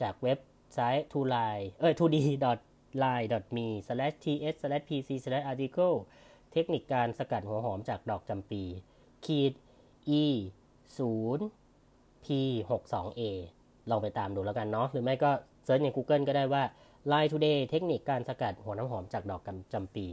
[0.00, 0.38] จากเว็บ
[0.74, 5.96] ไซต์ to line เอ้ย to d line.me slash ts slash pc slash article
[6.52, 8.62] เทคนิคการสกัดหัวหอมจากดอกจำปี
[9.24, 9.52] ขีด
[10.22, 10.24] e
[10.98, 12.26] 0 p
[12.70, 13.22] 6 2 a
[13.90, 15.30] ลองไปตามดูแล้วกันเนาะ หรือไม่ก็
[15.64, 16.62] เซิร์ชใน Google ก็ได้ว่า
[17.12, 19.40] Line Today เทคนิคการสกัดหัวน้ำหอมจากดอก
[19.72, 20.06] จำปี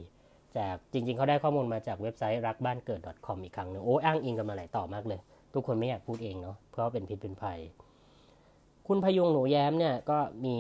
[0.58, 5.20] จากจริง ๆ เขาได้ข้อมูลมาจากเว็บไซต์รักบ้านเกิด .com อีกครั้งหนึ่งโอ้อ้างอิงกันมาหลายต่อมากเลย
[5.54, 7.60] ทุกคนไม่อยากพูดเองเนาะ เพราะเป็นพิษเป็นภัย
[8.88, 10.58] คุณพยุงหนูแย้มเนี่ยก็มี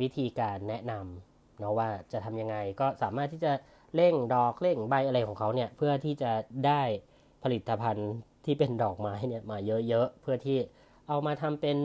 [0.00, 3.52] วิธีการแนะนำ เนาะว่าจะทำยังไงก็สามารถที่จะ
[3.94, 6.32] เร่งดอกเร่งใบอะไรของเขาเนี่ยเพื่อที่จะ
[6.66, 6.82] ได้
[7.42, 8.10] ผลิตภัณฑ์
[8.44, 10.58] ที่เป็นดอกไม้เนี่ยมาเยอะๆเพื่อที่
[11.08, 11.76] เอามาทำเป็น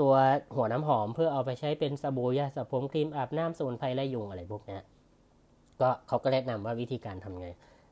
[0.00, 0.14] ตัว
[0.56, 4.78] หัวน้ำหอม เพื่อเอาไปใช้เป็นสบู่ยาสระผมครีมอาบน้ำสมุนไพรไล่ยุงอะไรพวกนี้
[5.80, 7.48] ก็เขาก็แนะนำว่าวิธีการทำไง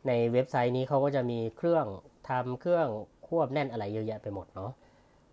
[0.06, 1.86] ในเว็บไซต์นี้เขาก็จะมีเครื่อง
[2.28, 2.88] ทำเครื่อง
[3.26, 4.70] ควบแน่นอะไรเยอะแยะไปหมดเนาะ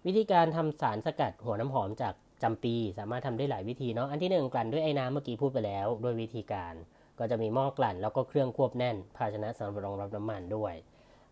[0.06, 6.74] วิธีการทำสารสกัดหัวน้ำหอมจาก จำปีสามารถทำได้หลายวิธีเนาะอันที่หนึ่งกลั่นด้วยไอ้น้ำเมื่อกี้พูดไปแล้ว ด้วยวิธีการ
[7.20, 10.74] ก็จะมีหม้อกลั่นแล้วก็เครื่องควบแน่น ภาชนะสำหรับรองรับน้ำมันด้วย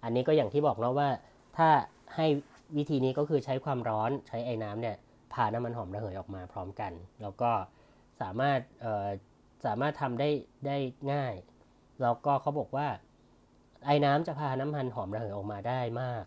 [0.04, 1.10] อันนี้ก็อย่างที่บอกเนาะว่า
[1.58, 1.70] ถ้า
[2.16, 2.26] ให้
[2.78, 4.96] วิธีนี้ก็คือใช้ความร้อนใช้ไอ้น้ำเนี่ย
[5.34, 6.92] พาน้ำมันหอมระเหยออกมาพร้อมกัน
[7.22, 7.52] แล้วก็
[8.22, 8.60] สามารถ
[9.66, 10.30] สามารถทำได้
[10.68, 10.78] ได้
[11.14, 11.34] ง่าย
[12.02, 12.88] แล้วก็เขาบอกว่า
[13.86, 16.24] ไอ้น้ำจะพาน้ำมันหอมระเหยออกมาได้มาก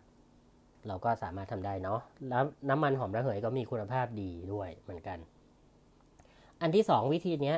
[0.89, 5.19] เราก็สามารถทำได้เนาะแล้วน้ำมันหอมระเหยก็มีคุณภาพดีด้วยเหมือนกัน
[6.61, 7.55] อันที่สองวิธีนี้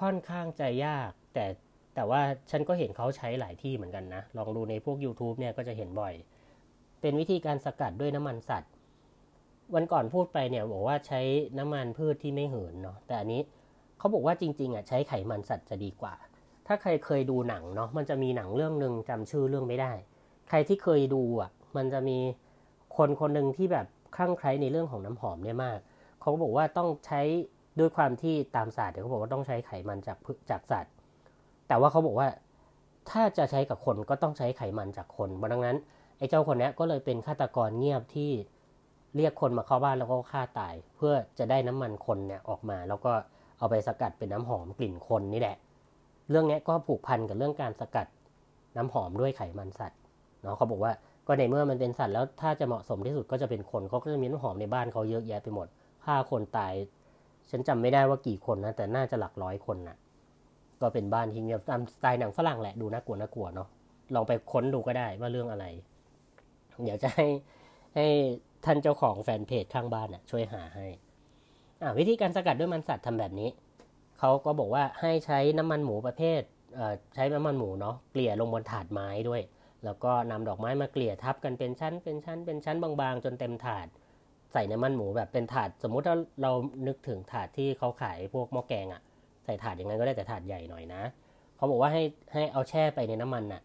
[0.00, 1.46] ค่อนข้างจะยากแต่
[1.94, 2.20] แต่ว่า
[2.50, 6.14] ฉันก็เห็นเขาใช้หลายที่เหมือนกันนะ ลองดูในพวก YouTube เนี่ยก็จะเห็นบ่อย
[7.00, 8.72] เป็นวิธีการสกัดด้วยน้ำมันสัตว์
[9.74, 11.20] วันก่อนพูดไปเนี่ยบอกว่าใช้
[11.58, 13.40] น้ำมันพืชที่ไม่เหินเนาะ แต่อันนี้
[13.98, 16.14] เขาบอกว่าจริงๆอะใช้ไขมันสัตว์จะดีกว่า
[16.66, 19.92] ถ้าใครเคยดูหนังเนาะมันจะมีหนังเรื่องหนึ่งจำชื่อเรื่องไม่ได้
[20.48, 22.18] ใครที่เคยดูอะ มันจะมี
[22.96, 25.78] คนคนหนึ่งที่แบบคลั่งไคล้ในเรื่องของน้ำหอมเนี่ยมาก
[26.20, 27.20] เขาก็บอกว่าต้องใช้
[27.78, 30.18] ด้วยความที่ตามศาสตร์เขาบอกว่าต้องใช้ไขมันจาก
[30.50, 30.92] จากสัตว์
[31.68, 32.28] แต่ว่าเขาบอกว่า
[33.10, 35.76] ถ้าจะใช้กับคนก็ต้องใช้ไขมันจากคน ดังนั้น
[36.18, 38.30] ไอ้เจ้าคนนี้ก็เลยเป็นฆาตกรเงียบที่
[39.16, 43.12] เรียกคนมาเข้าบ้านแล้วก็ฆ่าตาย เพื่อจะได้น้ำมันคนเนี่ยออกมา แล้วก็
[43.58, 45.56] เอาไปสกัดเป็นน้ำหอมกลิ่นคนนี่แหละ
[46.30, 48.06] เรื่องนี้ก็ผูกพันกับเรื่องการสกัด
[48.76, 50.00] น้ำหอมด้วยไขมันสัตว์
[50.42, 50.92] เนาะเขาบอกว่า
[51.32, 55.66] ก็ในเมื่อมันเป็นสัตว์แล้วถ้าจะเหมาะสมที่สุดก็จะเป็นคนเขาก็จะมีน้ำหอมในบ้านเขาเยอะแยะไปหมด
[56.04, 56.74] ฆ่าคนตาย
[57.50, 59.96] ฉันจำไม่ได้ว่ากี่คนนะ แต่น่าจะหลักร้อยคนนะ
[60.80, 63.68] ก็เป็นบ้านที่เงียบตามสไตล์หนังฝรั่งแหละดูน่ากลัวน่ากลัวเนาะ
[64.14, 65.64] ลองไปค้นดูก็ได้ว่าเรื่องอะไร
[66.82, 67.26] เดี๋ยวจะให้
[67.94, 68.06] ให้
[68.64, 70.86] ท่านเจ้าของแฟนเพจข้างบ้านน่ะ ช่วยหาให้
[71.82, 73.48] อ่าวิธีการสกัดด้วยมันสัตว์ทำแบบนี้
[74.18, 76.42] เขาก็บอกว่าให้ใช้น้ำมันหมูประเภท
[77.14, 79.42] ใช้น้ำมันหมูเนาะเกลี่ยลงบนถาดไม้ด้วย
[79.84, 83.86] แล้วก็นำดอกไม้มาเกลี่ยทับกันเป็นชั้น เป็นชั้น เป็นชั้นบางๆ จนเต็มถาด
[84.52, 86.52] ใส่น้ำมันหมูแบบเป็นถาด สมมุติถ้าเรา
[86.86, 89.02] นึกถึงถาดที่เขาขายพวกหม้อแกงอะ่ะ
[89.44, 91.02] ใส่ถาดอย่างนั้นก็ได้แต่ถาดใหญ่หน่อยนะ
[91.56, 92.02] เขาบอกว่าให้
[92.32, 93.62] ให้เอาแช่ไปในน้ำมันน่ะ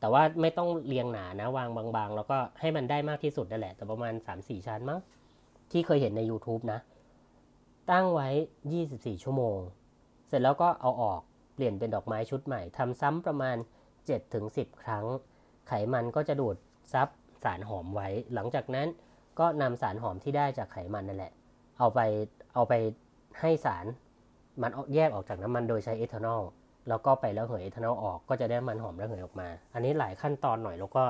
[0.00, 4.98] แต่ว่าไม่ต้องเรียงหนานะวางบางๆ แล้วก็ให้มันได้มากที่สุดนั่นแหละ แต่ประมาณ 3-4 ชั้นมั้ง
[5.70, 6.80] ที่เคยเห็นใน YouTube นะ
[7.90, 8.28] ตั้งไว้
[8.76, 9.58] 24 ชั่วโมง
[10.28, 11.20] เสร็จแล้วก็เอาออก
[11.54, 13.56] เปลี่ยนเป็นดอกไม้ชุดใหม่ทำซ้ำประมาณ
[14.18, 15.06] 7-10 ครั้ง
[15.74, 16.56] ไขมันก็จะดูด
[16.92, 17.08] ซับ
[17.44, 18.88] สารหอมไว้ หลังจากนั้น
[19.38, 21.32] ก็นำสารหอมที่ได้จากไขมันนั่นแหละ
[21.78, 22.00] เอาไป
[22.54, 22.74] เอาไป
[23.40, 23.86] ให้สาร
[24.62, 26.42] มันแยกออกจากน้ำมันโดยใช้เอทานอล
[26.88, 31.04] แล้วก็ไปแล้วเหยเอทานอลออกก็จะได้มันหอมระเหยออกมา อันนี้หลายขั้นตอนหน่อยแล้วก็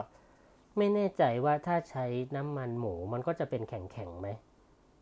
[0.79, 2.05] ไม่แน่ใจว่าถ้าใช้
[2.37, 4.29] น้ำมันหมูมันก็จะเป็นแข็งๆไหม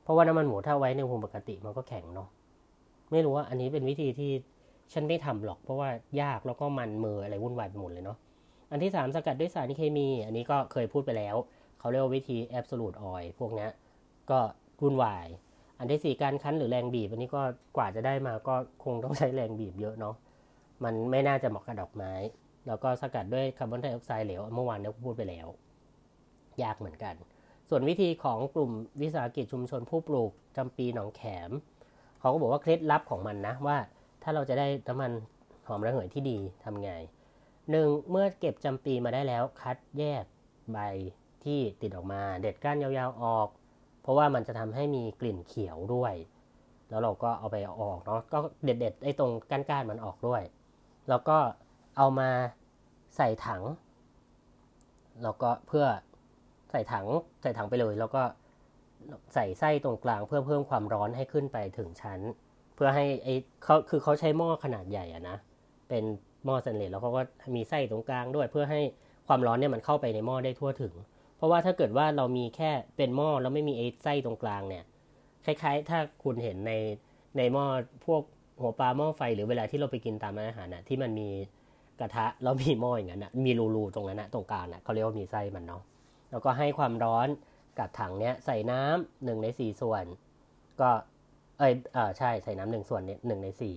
[0.02, 2.28] เพราะว่าน้ำมันหมูถ้าไว้ในภูมิปกติมันก็แข็งเนาะ
[3.10, 4.30] ไม่รู้ว่าอันนี้เป็นวิธีที่
[4.92, 5.88] ฉันไม่ทำหรอกเพราะว่า
[6.22, 8.18] ยากแล้วก็มันมืออะไรวุ่นวายไปหมดเลยเนาะ
[8.70, 11.36] อันที่สามสกัดด้วยสารเคมี อันนี้ก็เคยพูดไปแล้ว
[11.80, 13.68] เขาเรียกว่าวิธีแอบสูตรออยพวกนี้
[14.30, 14.40] ก็
[14.80, 15.26] วุ่นวาย
[15.78, 17.42] อันที่สี่การคั้นหรือแรงบีบ อันนี้ก็
[17.76, 18.54] กว่าจะได้มาก็
[18.84, 20.14] คงต้องใช้แรงบีบเยอะเนาะ
[20.84, 22.12] มันไม่น่าจะเหมาะกับดอกไม้
[22.66, 25.46] แล้วก็สกัดด้วยคาร์บอนไดออกไซด์เหลว เมื่อวานเราพูดไปแล้ว
[26.62, 27.14] ยากเหมือนกัน
[27.68, 28.70] ส่วนวิธีของกลุ่ม
[29.02, 31.50] วิสาหกิจชุมชนผู้ปลูกจำปีหนองแขม
[32.20, 33.76] เขาก็บอกว่าเคล็ดลับของมันนะว่า
[34.22, 35.12] ถ้าเราจะได้น้ำมัน
[35.66, 36.92] หอมระเหยที่ดีทำไง
[37.70, 40.24] หนึ่งเมื่อเก็บจำปีมาได้แล้วคัดแยก
[40.72, 40.78] ใบ
[41.44, 43.48] ที่ติดออกมา เด็ดก้านยาวๆออก
[44.02, 46.14] เพราะว่ามันจะทำให้มีกลิ่นเขียวด้วย
[46.88, 50.42] แล้วเราก็เอาไปออกเนาะก็เด็ดๆไอ้ตรงก้านๆมันออกด้วย
[51.08, 51.38] แล้วก็
[51.96, 52.30] เอามา
[53.16, 53.62] ใส่ถัง
[55.22, 55.86] แล้วก็เพื่อ
[56.70, 57.06] ใส่ถัง
[57.42, 58.22] ใส่ถังไปเลย แล้วก็
[59.34, 62.20] ใส่ไส้ตรงกลางเพื่อเพิ่มความร้อนให้ขึ้นไปถึงชั้น
[62.74, 65.36] เพื่อให้ไอ้เขาคือเขาใช้หม้อขนาดใหญ่อะนะ
[65.88, 66.04] เป็น
[66.44, 67.22] หม้อสแตนเลสแล้วเขาก็
[67.56, 68.80] มีไส้ตรงกลางด้วย เพื่อให้
[69.28, 70.94] ความร้อนเนี่ยมันเข้าไปในหม้อได้ทั่วถึง
[71.36, 74.84] เพราะว่าถ้าเกิดว่าเรามีแค่เป็นหม้อแล้วไม่มีไอ้ไส้ตรงกลางเนี่ย
[75.44, 76.72] คล้าย ๆ ถ้าคุณเห็นใน
[77.36, 77.64] ในหม้อ
[78.06, 78.22] พวก
[78.60, 81.28] หัวปลาหม้อไฟหรือเวลาที่เราไปกินตามร้านอาหารนะที่มันมี
[82.00, 85.82] กระทะแล้วมีหม้ออย่างนั้นนะมีรูๆตรงนั้นนะตรงกลางนะเขาเรียกว่ามีไส้มันเนาะ
[86.30, 87.28] แล้วก็ให้ความร้อน
[87.78, 90.04] กับถังเนี้ยใส่น้ำหนึ่งในสี่ส่วน
[90.80, 90.90] ก็
[91.58, 93.74] เอยเออใช่ใส่น้ำหนึ่งส่วนเนี่ยหนึ่งในสี่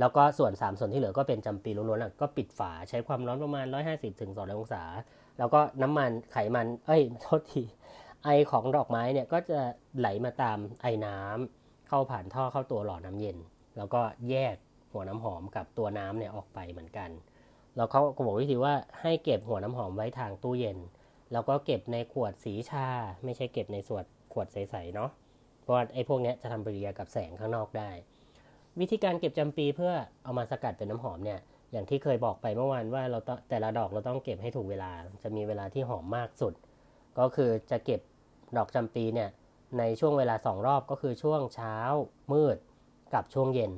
[0.00, 4.82] แล้วก็ส่วนสามส่วนที่เหลือก็เป็นจำปีล้วนๆก็ปิดฝาใช้ความร้อนประมาณร้อยห้าสิบถึงสององศา
[5.38, 7.62] แล้วก็น้ำมันไขมัน เอ้ยโทษที
[8.24, 9.60] ไอของดอกไม้เนี่ยก็จะ
[9.98, 13.38] ไหลมาตามไอน้ำเข้าผ่านท่อเข้าตัวหล่อน้ำเย็น
[13.76, 14.56] แล้วก็แยก
[14.92, 17.10] หัวน้ำหอมกับตัวน้ำเนี่ยออกไปเหมือนกัน
[17.76, 20.78] แล้วเขาก็บอกวิธีว่าให้เก็บหัวน้ำหอมไว้ทางตู้เย็น
[21.32, 22.88] แล้วก็เก็บในขวดสีชา
[23.24, 25.10] ไม่ใช่เก็บในส่วนขวดใสๆเนาะ
[25.62, 27.90] เพราะไอ้พวกนี้จะทำปฏิกิริยากับแสงข้างนอกได้
[28.80, 29.92] วิธีการเก็บจำปีเพื่อ
[30.24, 31.40] เอามาสกัดเป็นน้ำหอมเนี่ย
[31.72, 33.18] อย่างที่เคยบอกไปเมื่อวานว่าเรา
[33.50, 34.90] แต่ละดอกเราต้องเก็บให้ถูกเวลา
[35.22, 36.54] จะมีเวลาที่หอมมากสุด
[37.18, 38.00] ก็คือจะเก็บ
[38.56, 39.30] ดอกจำปีเนี่ย
[39.78, 41.76] ในช่วงเวลาสองรอบก็คือช่วงเช้า
[42.32, 42.56] มืด
[43.14, 43.72] กับช่วงเย็น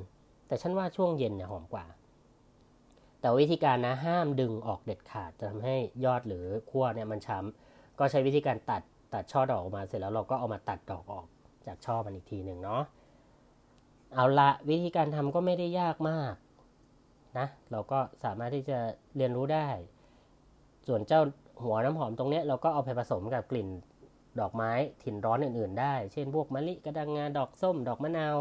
[0.47, 1.85] แต่ฉันว่าช่วงเย็นเนี่ยหอมกว่า
[3.19, 5.75] แต่วิธีการนะห้ามดึงออกเด็ดขาดจะทำให้
[6.05, 8.81] ยอดหรือขั้วเนี่ยมันช้ำก็ใช้วิธีการตัด
[9.13, 11.25] ตัดช่อดอกออกมาเสร็จแล้วเราก็เอามาตัดดอกออก
[11.67, 12.81] จากช่อมันอีกทีหนึ่งเนาะ
[14.13, 16.33] เอาละวิธีการทำก็ไม่ได้ยากมาก
[17.37, 18.77] นะเราก็สามารถที่จะ
[19.17, 19.69] เรียนรู้ได้
[20.87, 21.21] ส่วนเจ้า
[21.63, 23.67] หัวน้ำหอมตรงนี้เราก็เอาไปผสมกับกลิ่น
[24.39, 24.71] ดอกไม้
[25.03, 28.35] ถิ่นร้อนอื่น ๆ ได้ เช่นพวกมะลิกระดังงาดอกส้ม ดอกมะนาว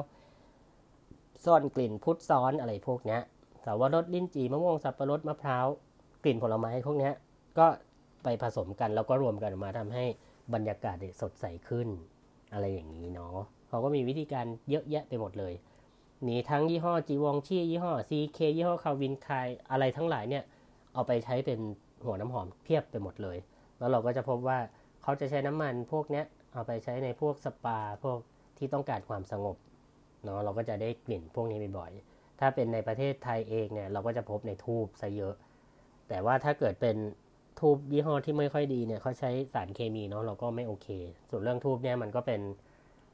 [1.44, 3.18] ซ่อนกลิ่นพุทธซ้อนอะไรพวกนี้
[3.64, 5.66] สาวรสลิ้นจี่มะม่วงสับปะรดมะพร้าว
[6.24, 7.10] กลิ่นผลไม้พวกนี้
[7.58, 7.66] ก็
[8.22, 10.04] ไปผสมกันแล้วก็รวมกันมาทำให้
[10.54, 11.88] บรรยากาศสดใสขึ้น
[12.52, 13.38] อะไรอย่างนี้เนาะ
[13.68, 15.54] เขาก็มีวิธีการเยอะแยะไปหมดเลย
[16.26, 20.44] มีทั้งยี่ห้อจีวองชี่ยี่ห้อซีเคยี่ห้อคาวินคายอะไรทั้งหลายเนี่ย
[20.94, 21.58] เอาไปใช้เป็น
[22.04, 23.38] หัวน้ำหอมเพียบไปหมดเลย
[23.78, 24.58] แล้วเราก็จะพบว่า
[25.02, 28.18] เขาจะใช้น้ำมันพวกนี้เอาไปใช้ในพวกสปาพวก
[28.58, 29.56] ที่ต้องการความสงบ
[30.24, 35.34] เนาะเราก็จะได้กลิ่นพวกนี้บ่อยๆถ้าเป็นในประเทศไทยเองเนี่ยเราก็จะพบในทูบซะเยอะ
[36.08, 36.96] แต่ว่าถ้าเกิดเป็น
[37.60, 40.88] ทูบยี่ห้อที่ไม่ค่อยดีเนี่ยเขาใช้สารเคมีเนาะเราก็ไม่โอเค
[41.30, 42.40] ส่วนเรื่องธูปเนี่ยมันก็เป็น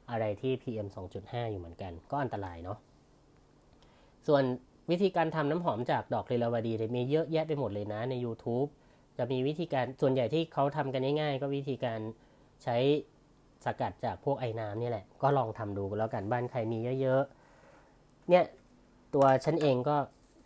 [0.09, 0.87] อะไรที่ PM
[1.19, 2.77] 2.5 อยู่เหมือนกัน ก็อันตรายเนาะ
[4.27, 4.43] ส่วน
[4.91, 8.69] วิธีการทำน้ำหอมจากดอกลีลาวดีมีเยอะแยะไปหมดเลยนะใน YouTube
[9.17, 11.99] จะมีวิธีการส่วนใหญ่ที่เขาทำกันง่ายๆ ก็วิธีการ
[12.63, 12.77] ใช้
[13.65, 18.43] สกัดจากพวกไอ้น้ำนี่แหละ ก็ลองทำดูแล้วกันบ้านใครมีเยอะๆ เนี่ย
[19.13, 19.97] ตัวฉันเองก็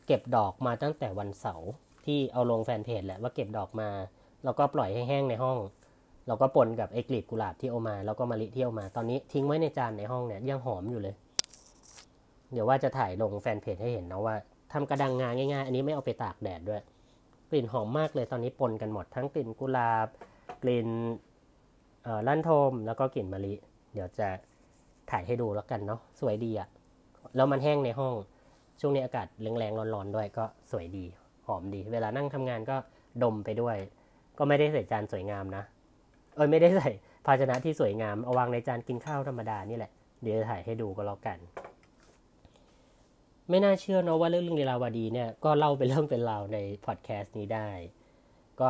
[0.07, 1.69] เก็บดอกมาตั้งแต่วันเสาร์
[2.05, 3.89] ที่เอาลงแฟนเพจแหละว่าเก็บดอกมา
[4.43, 5.57] แล้วก็ปล่อยให้แห้งในห้อง
[6.27, 11.15] แล้วก็ปนกับไอ้กลีบกุหลาบที่เอามา แล้วก็มะลิที่เอามา ตอนนี้ทิ้งไว้ในจานในห้องเนี่ยยังหอมอยู่เลย
[12.53, 14.35] เดี๋ยวว่าจะถ่ายลงแฟนเพจให้เห็นนะว่า
[14.73, 16.81] ทำกระดังงาง่าย ๆ อันนี้ไม่เอาไปตากแดดด้วย
[17.49, 20.07] กลิ่นหอมมากเลยตอนนี้ปนกันหมดทั้งกลิ่นกุหลาบ
[20.63, 20.87] กลิ่น
[22.27, 23.53] ลั่นโทมแล้วก็กลิ่นมะลิ
[23.93, 24.27] เดี๋ยวจะ
[25.11, 26.67] ถ่ายให้ดูแล้วกันเนาะสวยดีอะ่ะ
[27.35, 28.13] แล้วมันแห้งในห้อง
[28.79, 31.05] ช่วงนี้อากาศแรงๆร้อนๆด้วยก็สวยดี
[31.47, 32.77] หอมดี เวลานั่งทำงานก็
[33.23, 33.77] ดมไปด้วย
[34.37, 35.63] ก็ไม่ได้ใส่จานสวยงามนะ
[36.37, 36.89] เออไม่ได้ใส่
[37.25, 39.91] ภาชนะที่สวยงามเอาวางในจานกินข้าวธรรมดานี่แหละ
[40.23, 41.37] เดี๋ยวจะถ่ายให้ดูก็แล้วกัน
[43.49, 47.69] ไม่น่าเชื่อเนาะว่าเรื่องเรื่องลีลาวดีเนี่ยก็เล่าเป็นเรื่องเป็นราวในพอดแคสต์นี้ได้
[48.61, 48.69] ก็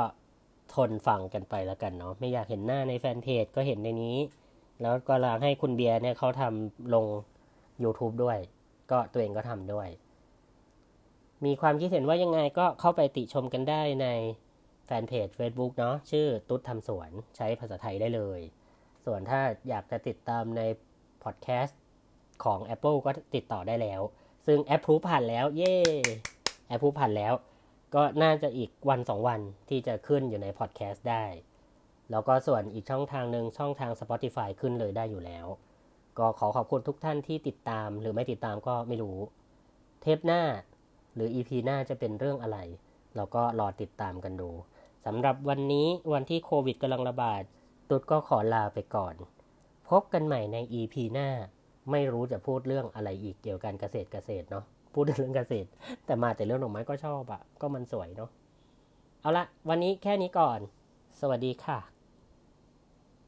[0.74, 4.18] ทนฟังกันไปแล้วกันเนาะไม่อยากเห็นหน้าในแฟนเพจก็เห็นในนี้
[4.82, 7.06] แล้วก็ลางให้คุณเบียร์เนี่ยเขาทำลง
[7.84, 8.38] YouTube ด้วย
[8.92, 9.88] ก็ตัวเองก็ทำด้วย
[11.46, 14.08] มีความคิดเห็นว่ายังไงก็เข้าไปติชมกันได้ใน
[14.88, 18.40] แฟนเพจ Facebook เนาะชื่อตุ๊ดทำสวนใช้ภาษาไทยได้เลย
[19.06, 20.62] ส่วนถ้าอยากจะติดตามใน
[21.24, 21.80] พอดแคสต์
[22.44, 24.02] ของ Apple ก็ติดต่อได้แล้ว
[24.48, 25.78] ซึ่งแอปพูผ่านแล้ว เย่
[26.68, 27.34] แอปพูผ่านแล้ว
[27.96, 31.26] ก็น่าจะอีกวันสองวันที่จะขึ้นอยู่ในพอดแคสต์ได้
[32.12, 35.46] แล้วก็ส่วนอีกช่องทางหนึ่งช่องทาง Spotify ขึ้นเลยได้อยู่แล้ว
[36.20, 39.18] ก็ขอขอบคุณทุกท่านที่ติดตามหรือไม่ติดตามก็ไม่รู้
[40.02, 40.42] เทปหน้า
[41.16, 42.58] หรือ EP หน้าจะเป็นเรื่องอะไร
[43.16, 44.50] เราก็รอติดตามกันดู
[45.10, 47.44] สำหรับวันนี้วันที่โควิดกำลังระบาด
[47.90, 49.16] ตุ๊ดก็ขอลาไปก่อน
[49.90, 51.30] พบกันใหม่ใน EP หน้า
[51.92, 55.68] ไม่รู้จะพูดเรื่องอะไรอีกเกี่ยวกับเกษตรเกษตรเนาะ พูดเรื่องเกษตร
[56.06, 58.30] แต่มาแต่เรื่องดอกไม้ก็ชอบอะก็มันสวยเนาะ
[59.22, 60.60] เอาละวันนี้แค่นี้ก่อน
[61.20, 61.80] สวัสดีค่ะ